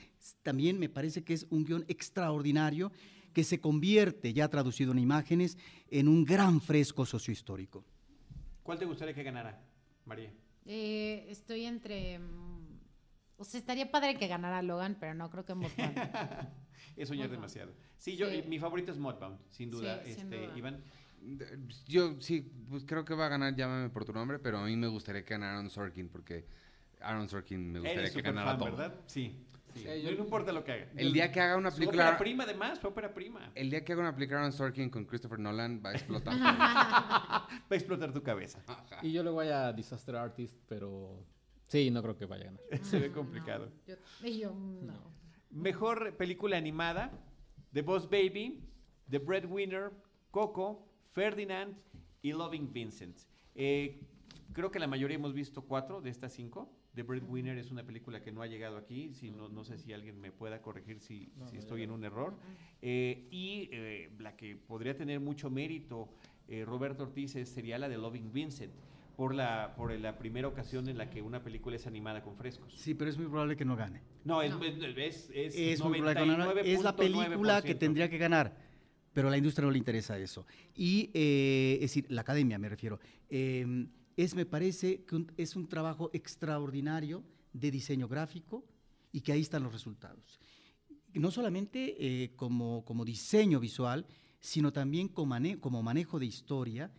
[0.42, 2.92] también me parece que es un guion extraordinario
[3.32, 5.56] que se convierte, ya traducido en imágenes,
[5.88, 7.84] en un gran fresco sociohistórico.
[8.62, 9.62] ¿Cuál te gustaría que ganara,
[10.04, 10.32] María?
[10.66, 12.18] Eh, estoy entre
[13.40, 15.96] O sea, estaría padre que ganara Logan, pero no creo que Mudbound.
[16.96, 17.30] Es soñar Mudbound.
[17.32, 17.72] demasiado.
[17.96, 18.44] Sí, yo, Sí.
[18.46, 20.02] mi favorito es Mudbound, sin duda.
[20.04, 20.58] Sí, sin este, duda.
[20.58, 20.84] Iván.
[21.86, 24.76] Yo sí, pues creo que va a ganar Llámame por tu nombre, pero a mí
[24.76, 26.44] me gustaría que ganara Aaron Sorkin, porque
[27.00, 28.70] Aaron Sorkin me gustaría Eres que ganara fan, todo.
[28.72, 28.94] ¿verdad?
[29.06, 29.34] Sí.
[29.72, 29.80] sí.
[29.80, 30.86] Sí, no, yo- no importa lo que haga.
[30.96, 32.04] El día que haga una película...
[32.04, 33.52] ópera prima, además, fue ópera prima.
[33.54, 36.34] El día que haga una película Aaron Sorkin con Christopher Nolan va a explotar.
[36.38, 38.60] Va a explotar tu cabeza.
[38.66, 38.98] Ajá.
[39.02, 41.24] Y yo le voy a Disaster Artist, pero
[41.70, 42.60] sí, no creo que vaya a ganar.
[42.84, 43.70] Se ve complicado.
[43.86, 45.12] Yo, y yo, mm, no.
[45.50, 47.10] Mejor película animada:
[47.72, 48.60] The Boss Baby,
[49.08, 49.92] The Breadwinner,
[50.30, 51.76] Coco, Ferdinand
[52.22, 53.16] y Loving Vincent.
[53.54, 54.00] Eh,
[54.52, 56.70] creo que la mayoría hemos visto cuatro de estas cinco.
[56.94, 59.14] The Breadwinner es una película que no ha llegado aquí.
[59.14, 61.90] Si no, no sé si alguien me pueda corregir si, No, si no estoy en
[61.90, 62.34] un error.
[62.82, 66.08] Eh, y eh, la que podría tener mucho mérito,
[66.48, 68.72] eh, Roberto Ortiz, sería la de Loving Vincent.
[69.20, 72.72] Por la, por la primera ocasión en la que una película es animada con frescos.
[72.74, 74.00] Sí, pero es muy probable que no gane.
[74.24, 74.64] No, es, No.
[74.64, 76.60] es, es, Es, muy probable que no gane.
[76.72, 77.78] Es la película que 99.9%.
[77.78, 78.56] tendría que ganar,
[79.12, 80.46] pero a la industria no le interesa eso.
[80.74, 82.98] Y, eh, es decir, la academia me refiero.
[83.28, 88.64] Eh, es, me parece, que un- es un trabajo extraordinario de diseño gráfico
[89.12, 90.40] y que ahí están los resultados.
[91.12, 91.94] No solamente
[92.24, 94.06] eh, como, como diseño visual,
[94.38, 96.90] sino también como, mane- como manejo de historia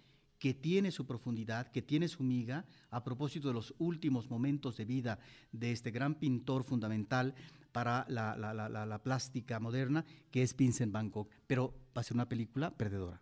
[0.42, 4.86] que tiene su profundidad, que tiene su miga, a propósito de los últimos momentos de
[4.86, 5.20] vida
[5.52, 7.36] de este gran pintor fundamental
[7.72, 11.30] para la, la- la- la- plástica moderna, que es Vincent Van Gogh.
[11.46, 13.22] Pero va a ser una película perdedora.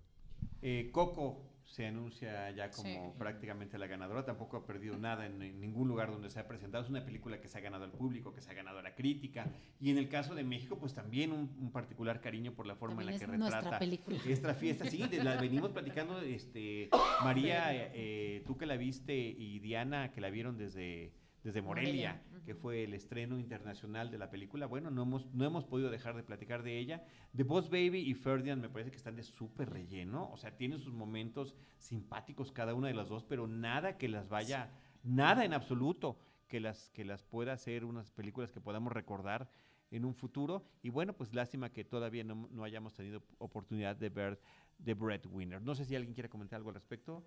[0.61, 2.97] Eh, Coco se anuncia ya como Sí.
[3.19, 4.25] prácticamente la ganadora.
[4.25, 6.83] Tampoco ha perdido nada en, en ningún lugar donde se ha presentado.
[6.83, 8.95] Es una película que se ha ganado al público, que se ha ganado a la
[8.95, 9.45] crítica.
[9.79, 12.97] Y en el caso de México, pues también un, un particular cariño por la forma
[13.03, 14.17] También en la que nuestra retrata película.
[14.25, 14.85] esta fiesta.
[14.89, 16.89] Sí, de la venimos platicando, este,
[17.23, 21.13] María, eh, eh, tú que la viste y Diana que la vieron desde,
[21.43, 24.65] desde Morelia, Morelia, que fue el estreno internacional de la película.
[24.65, 27.03] Bueno, no hemos, no hemos podido dejar de platicar de ella.
[27.35, 30.29] The Boss Baby y Ferdinand me parece que están de súper relleno.
[30.31, 34.27] O sea, tienen sus momentos simpáticos cada una de las dos, pero nada que las
[34.27, 34.71] vaya,
[35.03, 36.17] nada en absoluto
[36.47, 39.49] que las, que las pueda hacer unas películas que podamos recordar
[39.91, 40.65] en un futuro.
[40.81, 44.39] Y bueno, pues lástima que todavía no, no hayamos tenido oportunidad de ver
[44.83, 45.61] The Breadwinner.
[45.61, 47.25] No sé si alguien quiere comentar algo al respecto.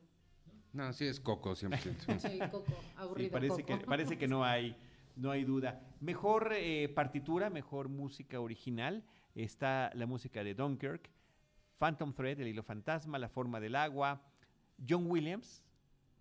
[0.73, 2.19] No, sí es Coco, 100%.
[2.19, 3.31] Sí, Coco, Sí, aburrido.
[3.33, 3.79] parece, Coco.
[3.79, 4.77] que, parece que no hay,
[5.17, 5.81] no hay duda.
[6.01, 9.05] Mejor eh, partitura, mejor música original.
[9.35, 11.09] Está la música de Dunkirk,
[11.79, 14.23] Phantom Thread, El Hilo Fantasma, La Forma del Agua,
[14.89, 15.63] John Williams,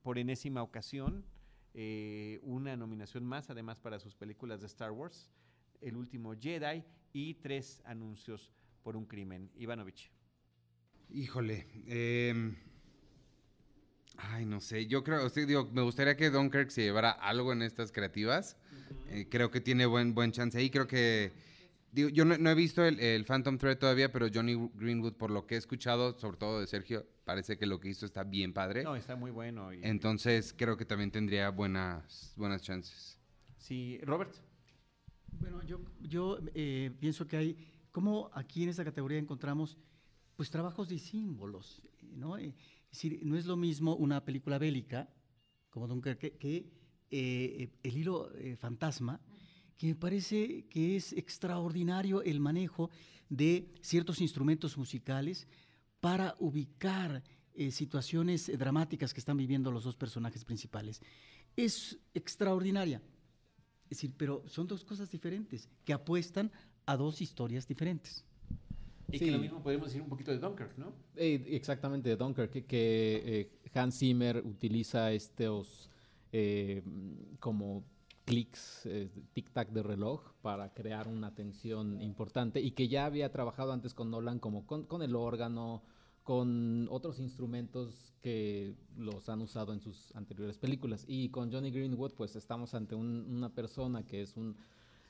[0.02, 1.26] por enésima ocasión,
[1.74, 5.30] eh, una nominación más, además para sus películas de Star Wars,
[5.82, 6.84] El Último Jedi
[7.14, 8.52] y tres anuncios
[8.84, 9.50] por un crimen.
[9.56, 10.10] Ivanovich.
[11.10, 11.68] Híjole.
[11.88, 12.56] em,
[14.30, 14.88] ay, no sé.
[14.88, 18.58] Yo creo, sí, digo, me gustaría que Dunkirk se llevara algo en estas creativas.
[19.08, 20.70] Eh, creo que tiene buen, buen chance ahí.
[20.70, 21.32] Creo que.
[21.92, 25.30] Digo, yo no, no he visto el, el Phantom Thread todavía, pero Johnny Greenwood, por
[25.30, 28.54] lo que he escuchado, sobre todo de Sergio, parece que lo que hizo está bien
[28.54, 28.84] padre.
[28.84, 29.74] No, está muy bueno.
[29.74, 33.18] y- Entonces creo que también tendría buenas, buenas chances.
[33.58, 34.34] sí, Robert.
[35.40, 37.58] Bueno, yo, yo eh, pienso que hay,
[37.92, 39.78] como aquí en esta categoría encontramos,
[40.38, 42.38] pues trabajos de símbolos, ¿no?
[42.38, 42.54] Eh,
[42.92, 45.10] decir, no es lo mismo una película bélica,
[45.70, 46.72] como Dunkerque, que
[47.10, 49.20] eh, El hilo eh, fantasma,
[49.78, 52.90] que me parece que es extraordinario el manejo
[53.30, 55.48] de ciertos instrumentos musicales
[56.00, 57.24] para ubicar
[57.54, 61.02] eh, situaciones eh, dramáticas que están viviendo los dos personajes principales.
[61.56, 63.02] Es extraordinaria.
[63.90, 66.52] Decir, pero son dos cosas diferentes que apuestan
[66.86, 68.24] a dos historias diferentes.
[69.12, 69.26] Y Sí.
[69.26, 70.94] que lo mismo podemos decir un poquito de Dunkirk, ¿no?
[71.16, 75.90] Eh, exactamente, de Dunkirk, que, que, eh, Hans Zimmer utiliza estos
[76.34, 76.82] eh,
[77.40, 77.84] como
[78.26, 83.74] clics, eh, tic-tac de reloj para crear una tensión importante y que ya había trabajado
[83.74, 85.84] antes con Nolan como con, con el órgano,
[86.24, 91.04] con otros instrumentos que los han usado en sus anteriores películas.
[91.08, 94.56] Y con Johnny Greenwood pues estamos ante un- una persona que es un...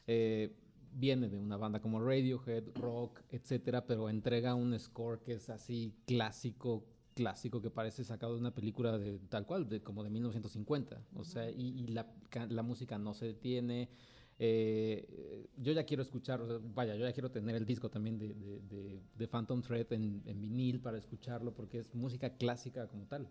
[0.08, 0.56] eh,
[0.94, 5.94] viene de una banda como Radiohead, rock, etcétera, pero entrega un score que es así
[6.06, 11.02] clásico, clásico que parece sacado de una película de tal cual, de como de 1950.
[11.16, 12.08] O sea, y, y la,
[12.50, 13.89] la música no se detiene.
[14.44, 18.18] Eh, yo ya quiero escuchar, o sea, vaya, yo ya quiero tener el disco también
[18.18, 22.88] de, de, de- de Phantom Thread en, en vinil para escucharlo porque es música clásica
[22.88, 23.30] como tal.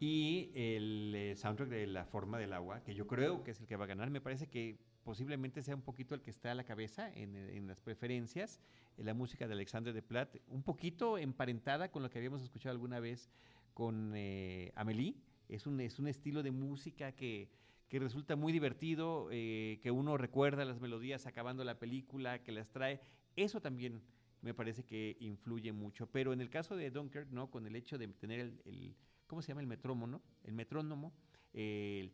[0.00, 3.66] Y el eh, soundtrack de La Forma del Agua, que yo creo que es el
[3.66, 6.54] que va a ganar, me parece que posiblemente sea un poquito el que está a
[6.54, 8.60] la cabeza en, las preferencias.
[8.96, 12.72] Eh, la música de Alexandre de Plat, un poquito emparentada con lo que habíamos escuchado
[12.72, 13.30] alguna vez
[13.74, 15.16] con eh, Amélie.
[15.48, 17.50] Es un, es un estilo de música que,
[17.88, 22.70] que resulta muy divertido, eh, que uno recuerda las melodías acabando la película, que las
[22.70, 23.00] trae.
[23.36, 24.02] Eso también
[24.40, 26.06] me parece que influye mucho.
[26.06, 27.50] Pero en el caso de Dunkirk, ¿no?
[27.50, 28.96] Con el hecho de tener el, el-
[29.26, 29.60] ¿cómo se llama?
[29.60, 31.12] El metrónomo, el metrónomo,
[31.52, 32.10] eh.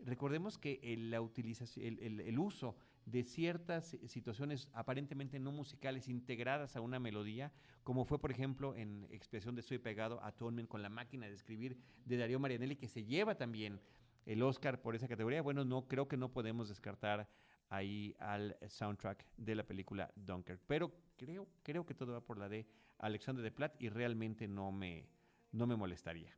[0.00, 6.76] Recordemos que el, la utilización, el, el- uso de ciertas situaciones aparentemente no musicales integradas
[6.76, 10.88] a una melodía, como fue por ejemplo en Expresión de Estoy Pegado, Atonement con la
[10.88, 13.80] máquina de escribir de Darío Marianelli, que se lleva también
[14.26, 15.42] el Oscar por esa categoría.
[15.42, 17.28] Bueno, no creo que no podemos descartar
[17.70, 22.48] ahí al soundtrack de la película Dunkirk, pero creo creo que todo va por la
[22.48, 22.66] de
[22.98, 25.08] Alexander de Platt y realmente no me
[25.50, 26.36] no me molestaría.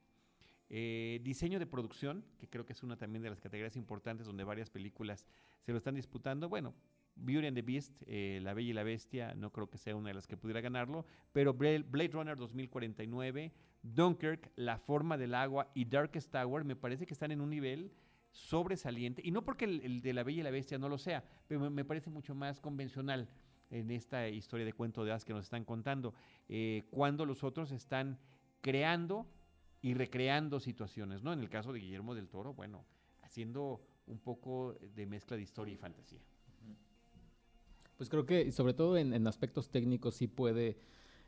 [0.72, 4.44] Eh, diseño de producción, que creo que es una también de las categorías importantes donde
[4.44, 5.26] varias películas
[5.60, 6.48] se lo están disputando.
[6.48, 6.74] Bueno,
[7.16, 10.08] Beauty and the Beast, eh, La Bella y la Bestia, no creo que sea una
[10.10, 13.52] de las que pudiera ganarlo, pero Bla- Blade Runner 2049,
[13.82, 17.90] Dunkirk, La Forma del Agua y Darkest Tower me parece que están en un nivel
[18.30, 21.60] sobresaliente, y no porque el, de La Bella y la Bestia no lo sea, pero
[21.60, 23.28] me, me parece mucho más convencional
[23.70, 26.14] en esta historia de cuento de hadas que nos están contando,
[26.48, 28.18] eh, cuando los otros están
[28.60, 29.26] creando
[29.82, 31.32] y recreando situaciones, ¿no?
[31.32, 32.84] En el caso de Guillermo del Toro, bueno,
[33.22, 36.20] haciendo un poco de mezcla de historia y fantasía.
[37.96, 40.78] Pues creo que, sobre todo en, en aspectos técnicos, sí puede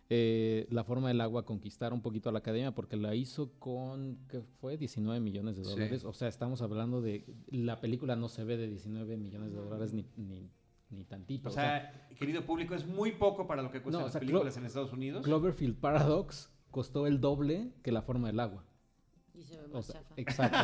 [0.08, 4.18] eh, la forma del agua conquistar un poquito a la academia, porque la hizo con,
[4.28, 4.76] ¿qué fue?
[4.78, 5.70] 19 millones de Sí.
[5.70, 6.04] dólares.
[6.04, 9.92] O sea, estamos hablando de, la película no se ve de 19 millones de dólares
[9.92, 10.48] ni, ni,
[10.90, 11.50] ni tantito.
[11.50, 14.20] O sea, querido público, es muy poco para lo que cuestan No, o las Clo-
[14.20, 15.24] películas en Estados Unidos.
[15.24, 18.64] Cloverfield Paradox costó el doble que la forma del agua.
[19.34, 20.14] Y se ve O más sea, chafa.
[20.16, 20.58] exacto.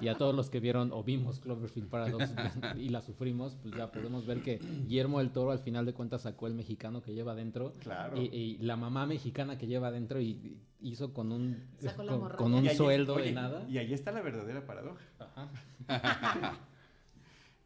[0.00, 2.34] Y, y a todos los que vieron o vimos Cloverfield Paradox
[2.76, 6.22] y la sufrimos, pues ya podemos ver que Guillermo del Toro al final de cuentas
[6.22, 8.20] sacó el mexicano que lleva adentro Claro.
[8.20, 12.18] y, y la mamá mexicana que lleva adentro y y hizo con un Sacó la
[12.18, 13.64] con, con un sueldo oye, de nada.
[13.70, 15.00] Y ahí está la verdadera paradoja.
[15.18, 15.48] Ajá.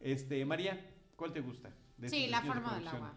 [0.01, 0.79] Este, María,
[1.17, 1.71] ¿cuál te gusta?
[1.97, 3.13] de Sí, la forma del agua.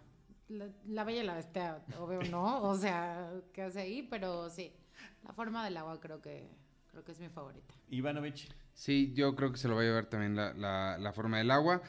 [0.52, 4.08] La, la bella y la bestia, obvio no, o sea, ¿qué hace ahí?
[4.10, 4.72] Pero sí,
[5.24, 6.48] la forma del agua creo que
[6.90, 7.74] creo que es mi favorita.
[7.90, 8.50] Ivanovich.
[8.74, 11.52] Sí, yo creo que se lo va a llevar también la, la- la forma del
[11.52, 11.82] agua.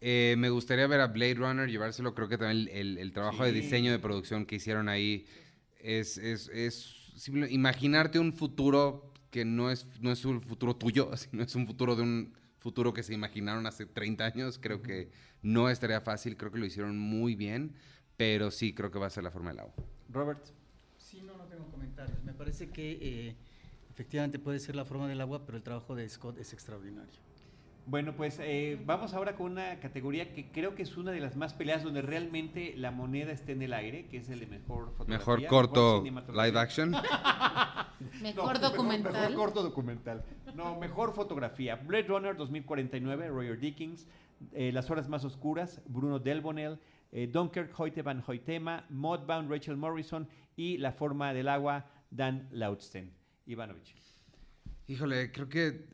[0.00, 2.14] Eh, me gustaría ver a Blade Runner llevárselo.
[2.14, 5.24] Creo que también el, el trabajo de diseño de producción que hicieron ahí
[5.78, 11.10] es, es, es simple- imaginarte un futuro que no es, no es un futuro tuyo,
[11.16, 14.58] sino es un futuro de un futuro que se imaginaron hace 30 años.
[14.60, 15.10] Creo que
[15.40, 16.36] no estaría fácil.
[16.36, 17.74] Creo que lo hicieron muy bien.
[18.16, 19.72] Pero sí, creo que va a ser la forma del agua.
[20.10, 20.44] Robert.
[20.98, 22.22] Sí, no, no tengo comentarios.
[22.24, 23.36] Me parece que eh,
[23.90, 27.10] efectivamente puede ser la forma del agua, pero el trabajo de Scott es extraordinario.
[27.84, 31.34] Bueno, pues eh, vamos ahora con una categoría que creo que es una de las
[31.34, 34.92] más peleadas donde realmente la moneda está en el aire, que es el de mejor
[34.92, 35.18] fotografía.
[35.18, 36.92] Mejor corto live action.
[38.22, 39.12] Mejor No, documental.
[39.12, 40.24] Mejor, corto documental.
[40.54, 41.76] No, mejor fotografía.
[41.76, 44.06] Blade Runner 2049, Roger Dickens.
[44.52, 46.78] eh, Las horas más oscuras, Bruno Delbonnel.
[47.12, 48.86] Eh, Dunkirk, Hoyte van Hoytema.
[48.90, 50.26] Modbound, Rachel Morrison.
[50.56, 53.12] Y La forma del agua, Dan Lautsten.
[53.46, 53.94] Ivanovich.
[54.86, 55.86] Híjole, creo que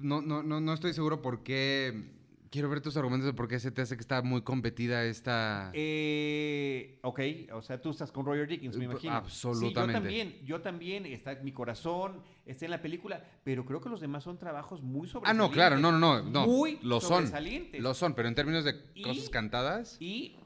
[0.00, 2.12] no, no, no, no estoy seguro por qué.
[2.50, 5.72] Quiero ver tus argumentos de por qué se te hace que está muy competida esta.
[5.74, 7.20] Eh, ok,
[7.52, 9.14] o sea, tú estás con Roger Dickens, me imagino.
[9.14, 10.08] absolutamente.
[10.08, 13.88] Sí, yo también, yo también, está mi corazón, está en la película, pero creo que
[13.88, 15.48] los demás son trabajos muy ah, sobresalientes.
[15.48, 16.30] no, claro, no, no, no.
[16.30, 17.28] no Muy lo son.
[17.80, 19.96] Lo son, pero en términos de Y- cosas cantadas.
[19.98, 20.36] Y,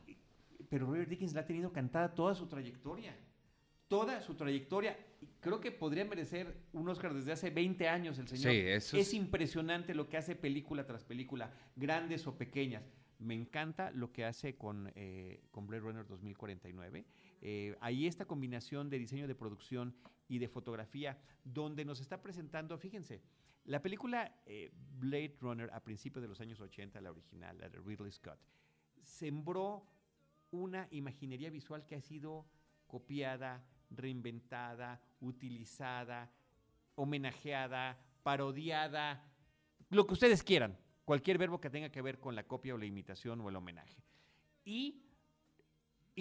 [0.69, 3.16] pero Roger Dickens la ha tenido cantada toda su trayectoria.
[3.89, 4.99] Toda su trayectoria.
[5.41, 8.53] Creo que podría merecer un Oscar desde hace 20 años el señor.
[8.53, 12.83] Sí, eso es es- impresionante lo que hace película tras película, grandes o pequeñas.
[13.19, 17.05] Me encanta lo que hace con, eh, con Blade Runner 2049.
[17.41, 19.95] Eh, ahí esta combinación de diseño de producción
[20.29, 23.23] y de fotografía, donde nos está presentando, fíjense,
[23.64, 27.79] la película eh, Blade Runner a principios de los años 80, la original, la de
[27.81, 28.39] Ridley Scott,
[29.03, 29.85] sembró
[30.51, 32.47] una imaginería visual que ha sido
[32.87, 36.31] copiada, reinventada, utilizada,
[36.95, 39.25] homenajeada, parodiada,
[39.91, 42.87] lo que ustedes quieran, cualquier verbo que tenga que ver con la copia o la
[42.87, 44.03] imitación o el homenaje.
[44.65, 45.03] Y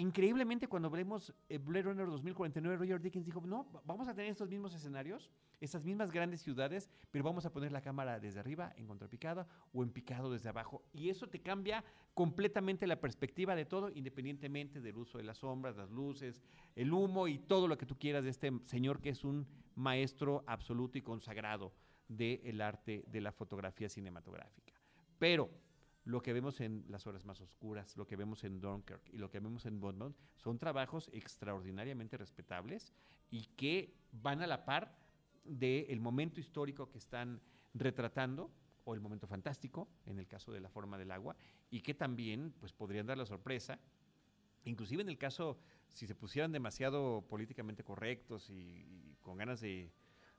[0.00, 4.30] increíblemente cuando vemos eh, Blade Runner 2049, Roger Dickens dijo, no, va- vamos a tener
[4.30, 5.30] estos mismos escenarios,
[5.60, 9.82] estas mismas grandes ciudades, pero vamos a poner la cámara desde arriba, en contrapicada, o
[9.82, 10.82] en picado desde abajo.
[10.92, 11.84] Y eso te cambia
[12.14, 16.42] completamente la perspectiva de todo, independientemente del uso de las sombras, las luces,
[16.76, 20.44] el humo y todo lo que tú quieras de este señor que es un maestro
[20.46, 21.72] absoluto y consagrado
[22.08, 24.72] del arte de la fotografía cinematográfica.
[25.18, 25.50] Pero
[26.08, 29.28] lo que vemos en Las Horas Más Oscuras, lo que vemos en Dunkirk y lo
[29.30, 32.94] que vemos en Bondmount son trabajos extraordinariamente respetables
[33.30, 34.96] y que van a la par
[35.44, 37.42] del momento histórico que están
[37.74, 38.50] retratando
[38.86, 41.36] o el momento fantástico, en el caso de la forma del agua,
[41.70, 43.78] y que también pues, podrían dar la sorpresa,
[44.64, 49.92] inclusive en el caso, si se pusieran demasiado políticamente correctos y, y con ganas de,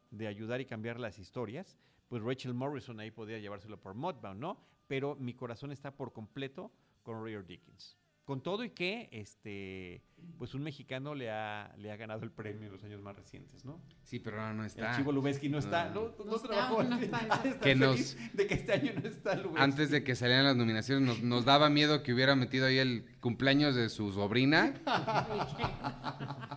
[0.10, 4.79] de ayudar y cambiar las historias, pues Rachel Morrison ahí podría llevárselo por Mudbound, ¿no?
[4.90, 6.70] Pero mi corazón está por completo
[7.04, 7.96] con Roger Dickens.
[8.26, 10.04] Con todo y que este
[10.38, 13.66] pues un mexicano le ha, le ha ganado el premio en los años más recientes,
[13.66, 13.82] ¿no?
[14.04, 14.96] Sí, pero ahora no El está.
[14.96, 16.82] Chivo Lubeski no está, no, no, No trabajó.
[16.84, 19.62] está, de Que nos- feliz de que este año no está Lubeski.
[19.62, 23.06] Antes de que salieran las nominaciones, nos, nos daba miedo que hubiera metido ahí el
[23.20, 24.74] cumpleaños de su sobrina.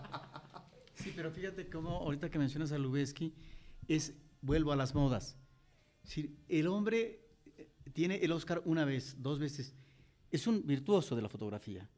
[0.94, 3.34] Sí, pero fíjate cómo ahorita que mencionas a Lubeski,
[3.88, 5.36] es, vuelvo a las modas.
[6.04, 7.21] Es decir, el hombre
[7.92, 9.74] tiene el Oscar una vez, dos veces.
[10.30, 11.88] Es un virtuoso de la fotografía.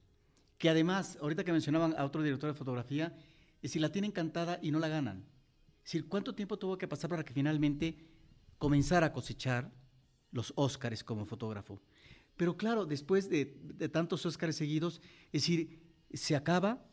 [0.58, 3.14] Que además, ahorita que mencionaban a otro director de fotografía,
[3.56, 5.24] es decir, la tienen cantada y no la ganan.
[5.78, 7.96] Es decir, ¿cuánto tiempo tuvo que pasar para que finalmente
[8.58, 9.70] comenzara a cosechar
[10.32, 11.80] los Óscares como fotógrafo?
[12.36, 15.80] Pero claro, después de, de tantos Óscares seguidos, es decir,
[16.12, 16.84] se acaba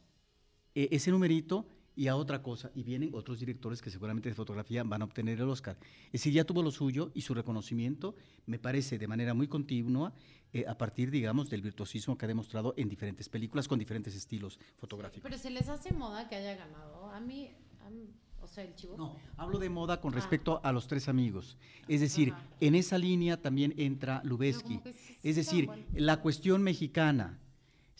[0.76, 2.72] eh, ese numerito y a otra cosa.
[2.76, 5.78] Y vienen otros directores que seguramente de fotografía van a obtener el Oscar.
[6.08, 8.16] Es decir, ya tuvo lo suyo y su reconocimiento,
[8.46, 10.14] me parece, de manera muy continua,
[10.54, 14.60] eh, a partir, digamos, del virtuosismo que ha demostrado en diferentes películas con diferentes estilos
[14.78, 15.24] fotográficos.
[15.24, 17.10] Pero se les hace moda que haya ganado.
[17.12, 17.50] A mí,
[17.86, 18.10] a mí-
[18.42, 18.98] o sea, el chivo.
[18.98, 20.16] No, hablo de moda con Ah.
[20.16, 21.58] respecto a los tres amigos.
[21.88, 22.44] Es decir, Ajá.
[22.60, 24.82] en esa línea también entra Lubeski.
[25.24, 25.84] Es decir, bueno.
[25.94, 27.38] la cuestión mexicana.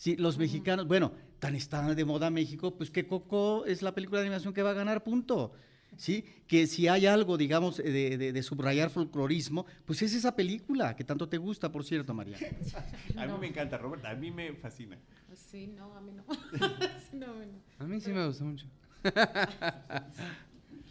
[0.02, 4.18] Sí, los mexicanos, bueno, tan está de moda México, pues que Coco es la película
[4.18, 5.52] de animación que va a ganar, punto.
[5.96, 10.96] Sí, que si hay algo, digamos, de, de- de subrayar folclorismo, pues es esa película
[10.96, 12.36] que tanto te gusta, por cierto, María.
[13.16, 13.38] A mí No.
[13.38, 14.98] me encanta, Robert, a mí me fascina.
[15.36, 16.24] Sí, no, a mí no.
[17.08, 17.84] Sí, no, a mí no.
[17.84, 18.66] A mí sí me gustó mucho.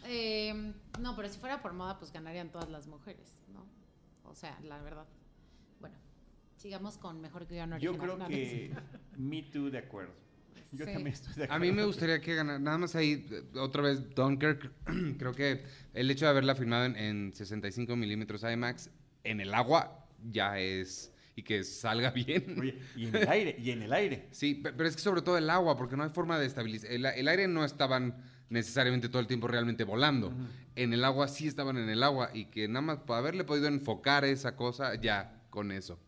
[0.04, 3.64] Eh, no, pero si fuera por moda, pues ganarían todas las mujeres, ¿no?
[4.28, 5.06] O sea, la verdad.
[6.62, 7.98] Sigamos con mejor guion Yo original.
[7.98, 8.70] creo No, no que
[9.18, 10.12] Me Too de acuerdo.
[10.70, 10.92] Yo Sí.
[10.92, 11.64] también estoy de A acuerdo.
[11.66, 14.70] mí me gustaría que ganara, nada más ahí, eh, otra vez Dunkirk,
[15.18, 18.90] creo que el hecho de haberla filmado en, en 65 milímetros IMAX
[19.24, 22.56] en el agua ya es, y que salga bien.
[22.60, 24.28] Oye, y en el aire, y en el aire.
[24.30, 26.92] Sí, pe- pero es que sobre todo el agua, porque no hay forma de estabilizar.
[26.92, 30.32] El, el aire no estaban necesariamente todo el tiempo realmente volando.
[30.76, 34.24] En el agua sí estaban en el agua y que nada más haberle podido enfocar
[34.24, 35.98] esa cosa, ya, con eso.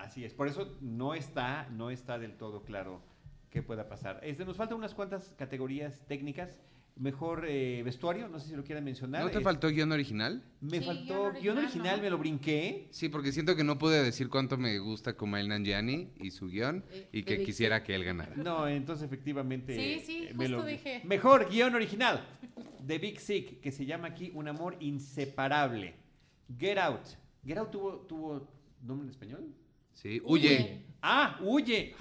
[0.00, 3.02] Así es, por eso no está, no está del todo claro
[3.50, 4.20] qué pueda pasar.
[4.22, 6.58] Este, nos faltan unas cuantas categorías técnicas.
[6.96, 9.22] Mejor eh, vestuario, no sé si lo quieran mencionar.
[9.24, 10.42] ¿No te Es- faltó guion original?
[10.60, 12.88] Me Sí, faltó guion guion original, me lo brinqué.
[12.90, 16.84] Sí, porque siento que no pude decir cuánto me gusta Kumail Nanjiani y su guion
[16.90, 18.34] Eh, y que quisiera que él ganara.
[18.36, 19.74] No, entonces efectivamente.
[19.74, 21.00] Sí, sí, eh, me justo lo- dije.
[21.04, 22.22] Mejor guion original
[22.80, 25.94] de Big Sick, que se llama aquí Un amor inseparable.
[26.58, 27.06] Get Out.
[27.46, 28.48] Get Out tuvo, tuvo
[28.82, 29.54] nombre en español.
[29.94, 30.84] Sí, huye.
[31.02, 31.94] Ah, huye.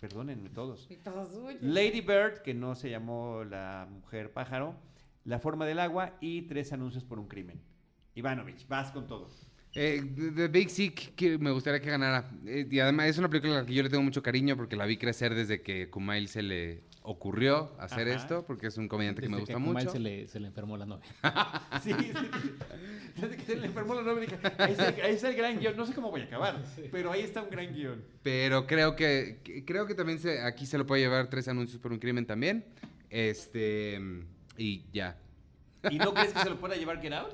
[0.00, 0.86] Perdónenme todos.
[0.90, 1.58] Y todos, uy.
[1.60, 4.74] Lady Bird, que no se llamó la mujer pájaro,
[5.24, 7.60] La forma del agua y Tres anuncios por un crimen.
[8.14, 9.28] Ivanovich, vas con todo.
[9.74, 12.30] Eh, The The Big Sick, que me gustaría que ganara.
[12.46, 14.74] Eh, y además es una película a la que yo le tengo mucho cariño porque
[14.76, 18.16] la vi crecer desde que Kumail se le ocurrió hacer Ajá.
[18.16, 19.90] esto, porque es un comediante que me gusta Kumail mucho.
[19.90, 21.04] Se le, se le enfermó la novia.
[21.82, 22.12] Sí, sí.
[23.20, 24.38] Desde que se le enfermó la novia, dije,
[25.02, 25.76] ahí está el gran guion.
[25.76, 28.02] No sé cómo voy a acabar, pero ahí está un gran guion.
[28.22, 31.80] Pero creo que, que- creo que también se, aquí se lo puede llevar tres anuncios
[31.80, 32.64] por un crimen también.
[33.08, 34.00] Este
[34.58, 35.16] y ya.
[35.90, 37.32] ¿Y no crees que se lo pueda llevar Get Out?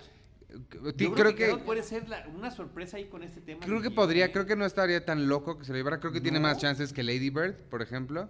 [0.97, 3.61] Yo creo Out que puede ser la- una sorpresa ahí con este tema.
[3.65, 4.33] creo que podría, ¿eh?
[4.33, 5.99] creo que no estaría tan loco que se lo llevara.
[5.99, 8.29] Creo que tiene más chances que Lady Bird, por ejemplo.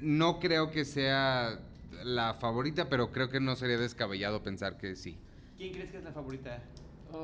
[0.00, 1.60] No creo que sea
[2.04, 5.16] la favorita, pero creo que no sería descabellado pensar que sí.
[5.56, 6.62] ¿Quién crees que es la favorita?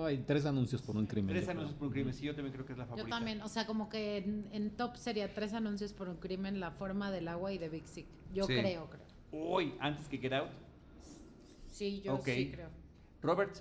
[0.04, 1.28] Ay, tres anuncios por un crimen.
[1.30, 1.58] Tres yo creo.
[1.60, 2.12] anuncios por un crimen.
[2.12, 3.16] Sí, yo también creo que es la Yo favorita.
[3.16, 6.72] también, o sea, como que en, en top sería tres anuncios por un crimen, La
[6.72, 8.06] forma del agua y de Big Sick.
[8.34, 8.54] Yo Sí.
[8.58, 9.06] creo, creo.
[9.32, 10.50] Hoy, antes que Get Out.
[11.70, 12.68] Sí, yo sí creo.
[13.22, 13.54] Robert,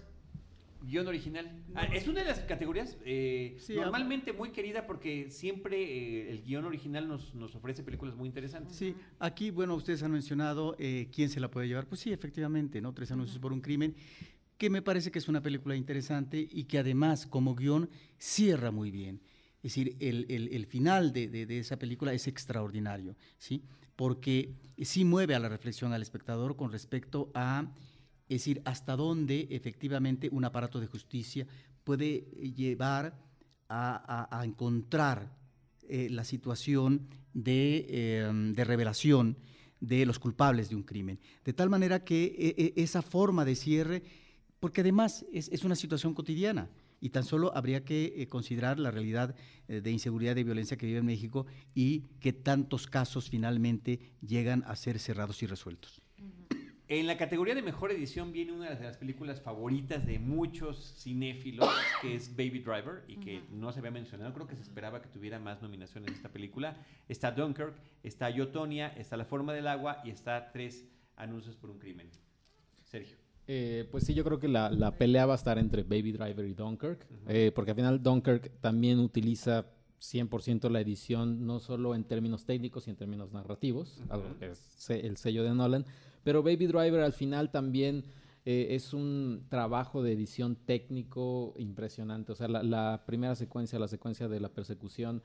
[0.86, 1.51] guion original.
[1.75, 6.43] Ah, es una de las categorías eh, Sí, normalmente muy querida porque siempre eh, el
[6.43, 8.75] guion original nos, nos ofrece películas muy interesantes.
[8.75, 11.88] Sí, aquí, bueno, ustedes han mencionado eh, quién se la puede llevar.
[11.88, 12.93] Pues sí, efectivamente, ¿no?
[12.93, 13.95] Tres anuncios por un crimen,
[14.57, 18.91] que me parece que es una película interesante y que además, como guion, cierra muy
[18.91, 19.19] bien.
[19.57, 23.63] Es decir, el, el- el final de, de- de esa película es extraordinario, ¿sí?
[23.95, 27.65] Porque sí mueve a la reflexión al espectador con respecto a,
[28.28, 31.47] es decir, hasta dónde efectivamente un aparato de justicia
[31.84, 33.26] puede eh, llevar
[33.69, 35.36] a, encontrar
[35.88, 39.38] eh, la situación de, eh, de revelación
[39.80, 41.19] de los culpables de un crimen.
[41.43, 44.03] De tal manera que eh, esa forma de cierre,
[44.59, 46.69] porque además es, es una situación cotidiana,
[47.01, 49.36] Y tan solo habría que considerar la realidad
[49.67, 51.45] de inseguridad y violencia que vive en México
[51.76, 56.01] y que tantos casos finalmente llegan a ser cerrados y resueltos.
[56.88, 61.67] En la categoría de mejor edición viene una de las películas favoritas de muchos cinéfilos,
[62.01, 64.31] que es Baby Driver, y que no se había mencionado.
[64.36, 66.77] Creo que se esperaba que tuviera más nominaciones esta película.
[67.09, 67.73] Está Dunkirk,
[68.03, 72.07] está Yotonia, está La Forma del Agua y está Tres Anuncios por un Crimen.
[72.83, 73.17] Sergio.
[73.47, 76.45] Eh, pues sí, yo creo que la, la, pelea va a estar entre Baby Driver
[76.45, 79.65] y Dunkirk, eh, porque al final Dunkirk también utiliza
[79.99, 84.89] 100% la edición, no solo en términos técnicos y en términos narrativos, algo que es
[84.89, 85.86] el sello de Nolan,
[86.26, 88.03] pero Baby Driver al final también
[88.45, 92.32] eh, es un trabajo de edición técnico impresionante.
[92.32, 95.21] O sea, la, primera secuencia, la secuencia de la persecución,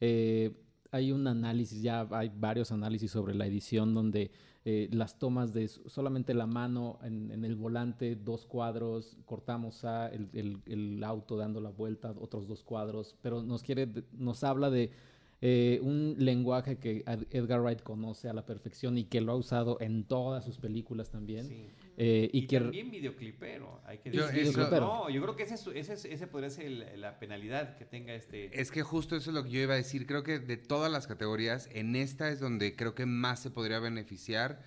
[0.00, 0.56] eh,
[0.92, 4.30] hay un análisis, ya hay varios análisis sobre la edición donde
[4.64, 10.62] eh, las tomas de solamente la mano en, el volante, dos cuadros, cortamos a el,
[10.66, 14.92] el, auto dando la vuelta, otros dos cuadros, pero nos quiere, nos habla de
[15.40, 19.78] eh, un lenguaje que Edgar Wright conoce a la perfección y que lo ha usado
[19.80, 21.46] en todas sus películas también.
[21.48, 21.66] Sí.
[21.96, 24.42] Eh, y, y, que también videoclipero, hay que Yo, decir.
[24.48, 27.76] eso- no, yo creo que ese, es- ese, es- ese podría ser el- la penalidad
[27.76, 28.58] que tenga este...
[28.60, 30.06] Es que justo eso es lo que yo iba a decir.
[30.06, 33.78] Creo que de todas las categorías, en esta es donde creo que más se podría
[33.80, 34.62] beneficiar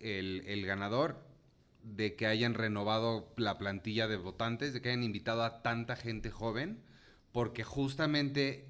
[0.00, 1.24] el, el ganador
[1.82, 6.30] de que hayan renovado la plantilla de votantes, de que hayan invitado a tanta gente
[6.30, 6.80] joven,
[7.32, 8.68] porque justamente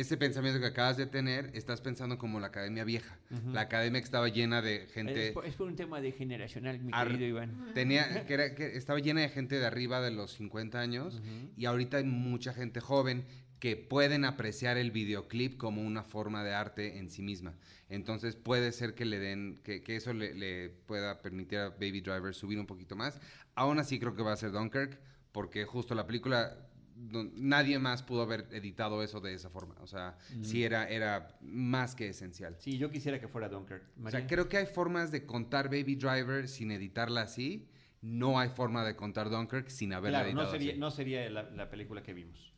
[0.00, 3.18] ese pensamiento que acabas de tener, estás pensando como la academia vieja.
[3.52, 5.28] La academia que estaba llena de gente...
[5.28, 7.70] Es por, es por un tema de generacional, mi Ar- querido Iván.
[7.74, 11.20] Tenía, que, era- que estaba llena de gente de arriba de los 50 años
[11.56, 13.24] y ahorita hay mucha gente joven
[13.58, 17.54] que pueden apreciar el videoclip como una forma de arte en sí misma.
[17.88, 22.00] Entonces puede ser que le den, que, que eso le, le pueda permitir a Baby
[22.02, 23.20] Driver subir un poquito más.
[23.56, 25.00] Aún así creo que va a ser Dunkirk
[25.32, 26.67] porque justo la película
[26.98, 29.74] no- nadie más pudo haber editado eso de esa forma.
[29.80, 32.56] O sea, sí era, era más que esencial.
[32.58, 33.84] Sí, yo quisiera que fuera Dunkirk.
[33.96, 34.18] O María.
[34.20, 37.68] sea, creo que hay formas de contar Baby Driver sin editarla así.
[38.00, 40.80] No hay forma de contar Dunkirk sin haberla Claro, no editado sería, así.
[40.80, 42.52] no sería la, la película que vimos.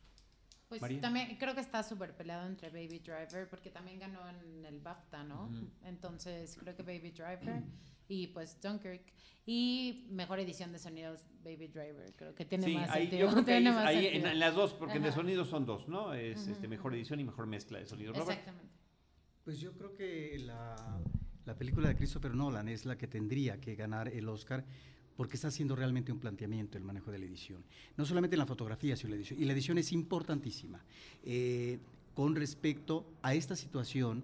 [0.69, 1.01] Pues María.
[1.01, 5.23] también creo que está súper peleado entre Baby Driver porque también ganó en el BAFTA,
[5.23, 5.49] ¿no?
[5.83, 7.61] Entonces creo que Baby Driver
[8.11, 9.01] y pues Dunkirk
[9.45, 12.13] y mejor edición de sonidos Baby Driver.
[12.17, 13.27] Creo que tiene sí, más ahí, sentido.
[13.27, 14.31] yo creo que ahí, más ahí en, sentido.
[14.33, 15.15] en las dos, porque de Ajá.
[15.15, 16.13] sonidos son dos, ¿no?
[16.13, 18.17] Es este, mejor edición y mejor mezcla de sonidos.
[18.17, 18.37] Robert.
[18.37, 18.75] Exactamente.
[19.45, 20.99] Pues yo creo que la,
[21.45, 24.65] la película de Christopher Nolan es la que tendría que ganar el Oscar
[25.15, 27.63] porque está haciendo realmente un planteamiento el manejo de la edición.
[27.95, 29.41] No solamente en la fotografía, sino en la edición.
[29.41, 30.83] Y la edición es importantísima
[31.23, 31.79] eh,
[32.13, 34.21] con respecto a esta situación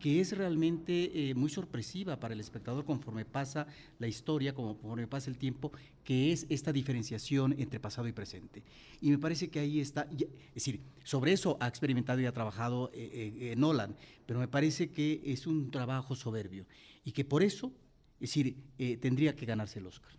[0.00, 3.66] que es realmente eh, muy sorpresiva para el espectador conforme pasa
[3.98, 5.70] la historia, conforme pasa el tiempo,
[6.02, 8.64] que es esta diferenciación entre pasado y presente.
[9.00, 12.90] Y me parece que ahí está, es decir, sobre eso ha experimentado y ha trabajado
[12.92, 13.94] eh, eh, eh, Nolan,
[14.26, 16.66] pero me parece que es un trabajo soberbio
[17.04, 17.72] y que por eso,
[18.14, 20.10] es decir, eh, tendría que ganarse el Oscar.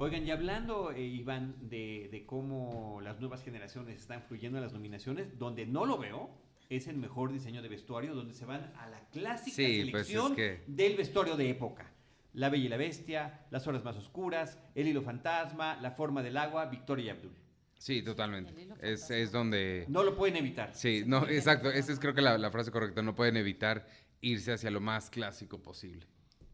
[0.00, 4.72] Oigan, y hablando, eh, Iván, de, de cómo las nuevas generaciones están fluyendo en las
[4.72, 6.30] nominaciones, donde no lo veo,
[6.68, 10.08] es el mejor diseño de vestuario, donde se van a la clásica Sí, pues es
[10.08, 11.90] selección que- del vestuario de época.
[12.34, 16.36] La Bella y la Bestia, Las Horas Más Oscuras, El Hilo Fantasma, La Forma del
[16.36, 17.32] Agua, Victoria y Abdul.
[17.78, 18.52] Sí, totalmente.
[18.80, 19.84] Es, es donde...
[19.88, 20.74] No lo pueden evitar.
[20.74, 21.70] Sí, no, exacto.
[21.70, 23.02] Esa es creo que la, la frase correcta.
[23.02, 23.86] No pueden evitar
[24.20, 26.06] irse hacia lo más clásico posible.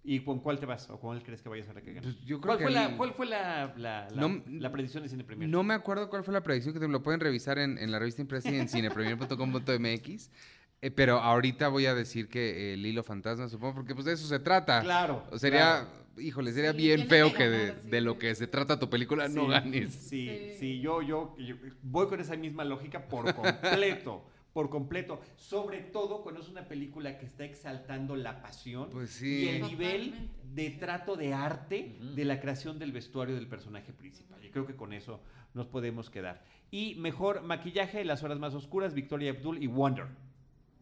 [0.07, 0.89] ¿Y con cuál te vas?
[0.91, 2.03] ¿O cuál crees que vayas a la que gane?
[2.03, 4.71] Pues yo creo ¿Cuál, que fue la, el- ¿Cuál fue la, la, la, No- la
[4.71, 5.49] predicción de Cine Premier?
[5.49, 7.99] No me acuerdo cuál fue la predicción, que te lo pueden revisar en, en la
[7.99, 10.31] revista impresa y en cinepremier.com.mx.
[10.83, 14.27] eh, pero ahorita voy a decir que el hilo fantasma, supongo, porque pues de eso
[14.27, 14.83] se trata.
[14.83, 16.21] Claro, O sería, claro.
[16.21, 18.79] híjole, sería Sí, bien feo que que de, ganar, sí, de lo que se trata
[18.79, 19.95] tu película no ganes.
[19.95, 20.57] Sí, Sí.
[20.59, 24.23] sí, yo, yo, yo voy con esa misma lógica por completo,
[24.55, 25.21] por completo.
[25.37, 30.11] Sobre todo cuando es una película que está exaltando la pasión Pues y el nivel
[30.13, 30.41] Totalmente.
[30.55, 34.43] de trato de arte de la creación del vestuario del personaje principal.
[34.43, 35.21] Y creo que con eso
[35.53, 36.43] nos podemos quedar.
[36.71, 40.07] Y mejor maquillaje, Las Horas Más Oscuras, Victoria Abdul y Wonder.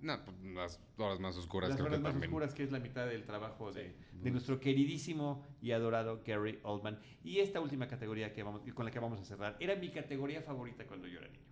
[0.00, 2.30] No, pues las horas más oscuras Las creo Horas que Más también.
[2.30, 6.98] Oscuras, que es la mitad del trabajo de, de nuestro queridísimo y adorado Gary Oldman.
[7.22, 10.42] Y esta última categoría que vamos, con la que vamos a cerrar era mi categoría
[10.42, 11.51] favorita cuando yo era niño.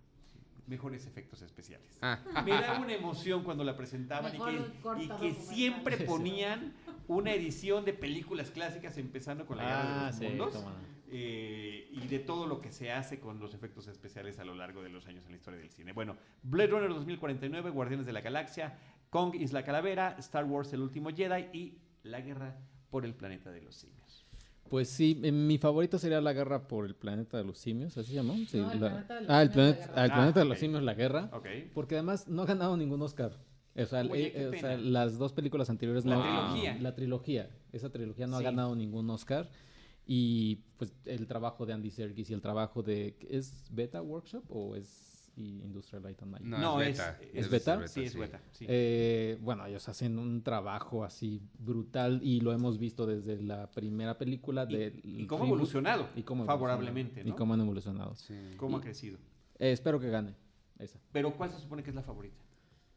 [0.71, 1.99] Mejores efectos especiales.
[2.01, 6.73] Ah, Me da una emoción cuando la presentaban y que, y siempre ponían
[7.09, 10.63] una edición de películas clásicas empezando con la Guerra de Ah, los sí, Mundos
[11.09, 14.81] eh, y de todo lo que se hace con los efectos especiales a lo largo
[14.81, 15.91] de los años en la historia del cine.
[15.91, 18.77] Bueno, Blade Runner 2049, Guardianes de la Galaxia,
[19.09, 22.55] Kong Isla Calavera, Star Wars El Último Jedi y La Guerra
[22.89, 24.00] por el Planeta de los Simios.
[24.71, 28.13] Pues sí, eh, mi favorito sería La Guerra por el Planeta de los Simios, ¿así
[28.13, 28.21] se?
[28.47, 30.41] Sí, No, El la- Planeta de los ah, el Simios, planeta, ah, el Ah, de
[30.41, 30.47] ok.
[30.47, 31.29] los Simios, La Guerra.
[31.73, 33.37] Porque además no ha ganado ningún Oscar.
[33.75, 34.77] O sea, Oye, eh, eh, o sea, pena.
[34.77, 36.77] las dos películas anteriores La no- trilogía.
[36.81, 37.49] La trilogía.
[37.73, 38.43] Esa trilogía no Sí.
[38.45, 39.49] ha ganado ningún Oscar.
[40.07, 43.15] Y pues el trabajo de Andy Serkis y el trabajo de...
[43.29, 46.47] ¿Es Beta Workshop o es i- Industrial Light and Magic?
[46.47, 47.19] No, No, es es, beta.
[47.21, 47.77] es ¿Es beta?
[47.79, 48.41] ser Sí, es beta.
[48.51, 48.65] sí.
[48.67, 54.17] Eh, bueno, ellos hacen un trabajo así brutal y lo hemos visto desde la primera
[54.17, 57.29] película Y- del y cómo ha evolucionado y cómo ha favorablemente, ¿no?
[57.29, 58.15] Y cómo han evolucionado.
[58.15, 58.35] Sí.
[58.57, 59.17] ¿Cómo ha y- crecido?
[59.59, 60.35] Eh, espero que gane
[60.79, 60.99] esa.
[61.11, 62.41] Pero ¿cuál se supone que es la favorita?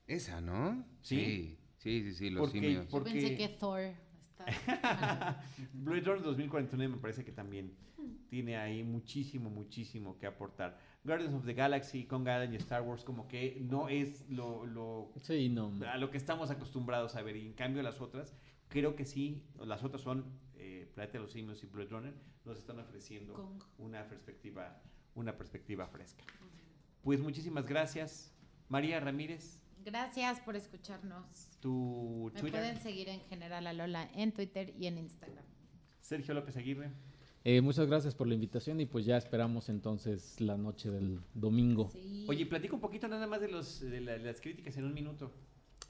[0.07, 0.85] Esa, ¿no?
[1.03, 1.17] ¿Sí?
[1.17, 2.85] Sí, sí, sí, sí, los Porque- simios.
[2.85, 3.81] Yo Porque- pensé que Thor.
[5.73, 7.73] Blade Runner 2049 me parece que también
[8.29, 10.79] tiene ahí muchísimo, muchísimo que aportar.
[11.05, 15.13] Guardians of the Galaxy, Kong Island y Star Wars como que no es lo, lo-
[15.21, 15.71] Sí, no.
[15.87, 17.37] a lo que estamos acostumbrados a ver.
[17.37, 18.35] Y en cambio las otras,
[18.69, 20.25] creo que sí, las otras son
[20.57, 22.15] eh, Planeta de los Simios y Blade Runner,
[22.47, 23.63] nos están ofreciendo Kong.
[23.79, 24.81] una perspectiva,
[25.15, 26.25] una perspectiva fresca.
[27.03, 28.33] Pues muchísimas gracias.
[28.69, 31.51] María Ramírez, Gracias por escucharnos.
[31.61, 35.45] tu Me pueden seguir en General Alola en Twitter y en Instagram.
[36.01, 36.91] Sergio López Aguirre.
[37.47, 41.91] Eh, muchas gracias por la invitación y pues ya esperamos entonces la noche del domingo.
[41.93, 42.25] Sí.
[42.27, 45.31] Oye, platica un poquito nada más de, los, de la- las críticas en un minuto.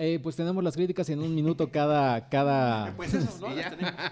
[0.01, 3.15] Eh, pues tenemos las críticas en un minuto cada, cada, Pues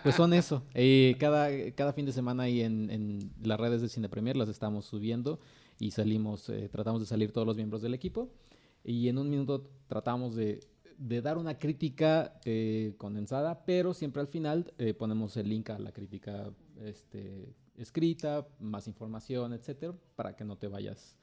[0.04, 0.62] pues son eso.
[0.74, 4.48] Eh, cada, cada fin de semana ahí en, en las redes de Cine Premier las
[4.48, 5.40] estamos subiendo
[5.80, 8.30] y salimos, eh, tratamos de salir todos los miembros del equipo
[8.84, 10.60] y en un minuto tratamos de,
[10.98, 15.80] de dar una crítica eh, condensada, pero siempre al final eh, ponemos el link a
[15.80, 21.16] la crítica este, escrita, más información, etcétera, para que no te vayas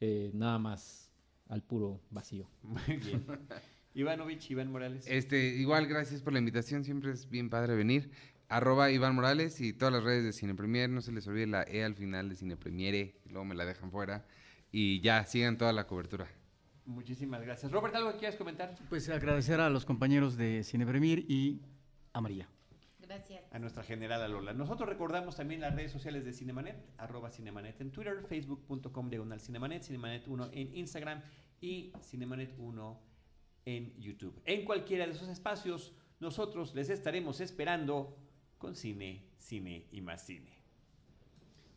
[0.00, 1.10] eh, nada más
[1.48, 2.48] al puro vacío.
[2.62, 3.26] Muy bien.
[3.94, 5.06] Ivanovich, Iván Morales.
[5.08, 6.84] Este, igual, gracias por la invitación.
[6.84, 8.10] Siempre es bien padre venir.
[8.48, 10.90] Arroba Iván Morales y todas las redes de Cine Premier.
[10.90, 13.16] No se les olvide la E al final de Cine Premiere.
[13.24, 14.26] Luego me la dejan fuera.
[14.70, 16.28] Y ya, sigan toda la cobertura.
[16.84, 17.72] Muchísimas gracias.
[17.72, 18.74] Robert, ¿algo que quieras comentar?
[18.90, 21.62] Pues agradecer a los compañeros de Cine Premier y
[22.12, 22.48] a María.
[23.06, 23.44] Gracias.
[23.52, 24.52] A nuestra general Lola.
[24.52, 29.82] Nosotros recordamos también las redes sociales de Cinemanet, arroba Cinemanet en Twitter, facebook.com diagonal Cinemanet,
[29.84, 31.22] Cinemanet1 en Instagram
[31.60, 32.98] y Cinemanet1
[33.66, 34.40] en YouTube.
[34.44, 38.16] En cualquiera de esos espacios, nosotros les estaremos esperando
[38.58, 40.52] con cine, cine y más cine.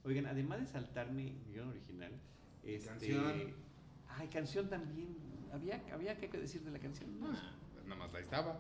[0.04, 2.12] Oigan, además de saltarme guion original,
[2.64, 3.54] este, Canción.
[4.08, 5.16] Ay, canción también.
[5.54, 7.20] Había, había que decir de la canción.
[7.20, 8.60] Nada más ahí estaba.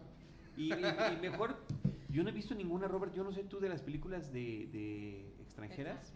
[0.57, 1.57] Y, y- y mejor,
[2.09, 5.35] yo no he visto ninguna, Robert, yo no sé tú de las películas de, de
[5.41, 6.11] extranjeras.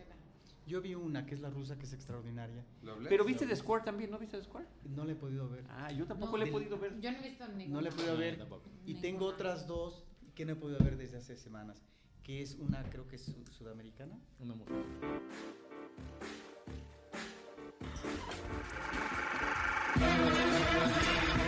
[0.66, 2.64] Yo vi una que es la rusa, que es extraordinaria.
[3.10, 4.66] Pero viste The Square también, ¿no viste The Square?
[4.96, 5.66] No la he podido ver.
[5.70, 7.00] Ah, yo tampoco No, la he podido ver.
[7.02, 7.76] Yo no he visto ninguna.
[7.76, 8.38] No la he podido ver.
[8.38, 8.70] tampoco.
[8.86, 11.84] Y tengo otras dos que no he podido ver desde hace semanas.
[12.24, 14.18] Que es una, creo que es su- sudamericana.
[14.39, 14.78] Una mujer.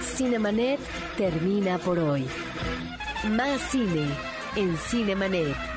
[0.02, 0.80] Cinemanet
[1.18, 2.26] termina por hoy.
[3.32, 4.08] Más cine
[4.56, 5.75] en Cinemanet.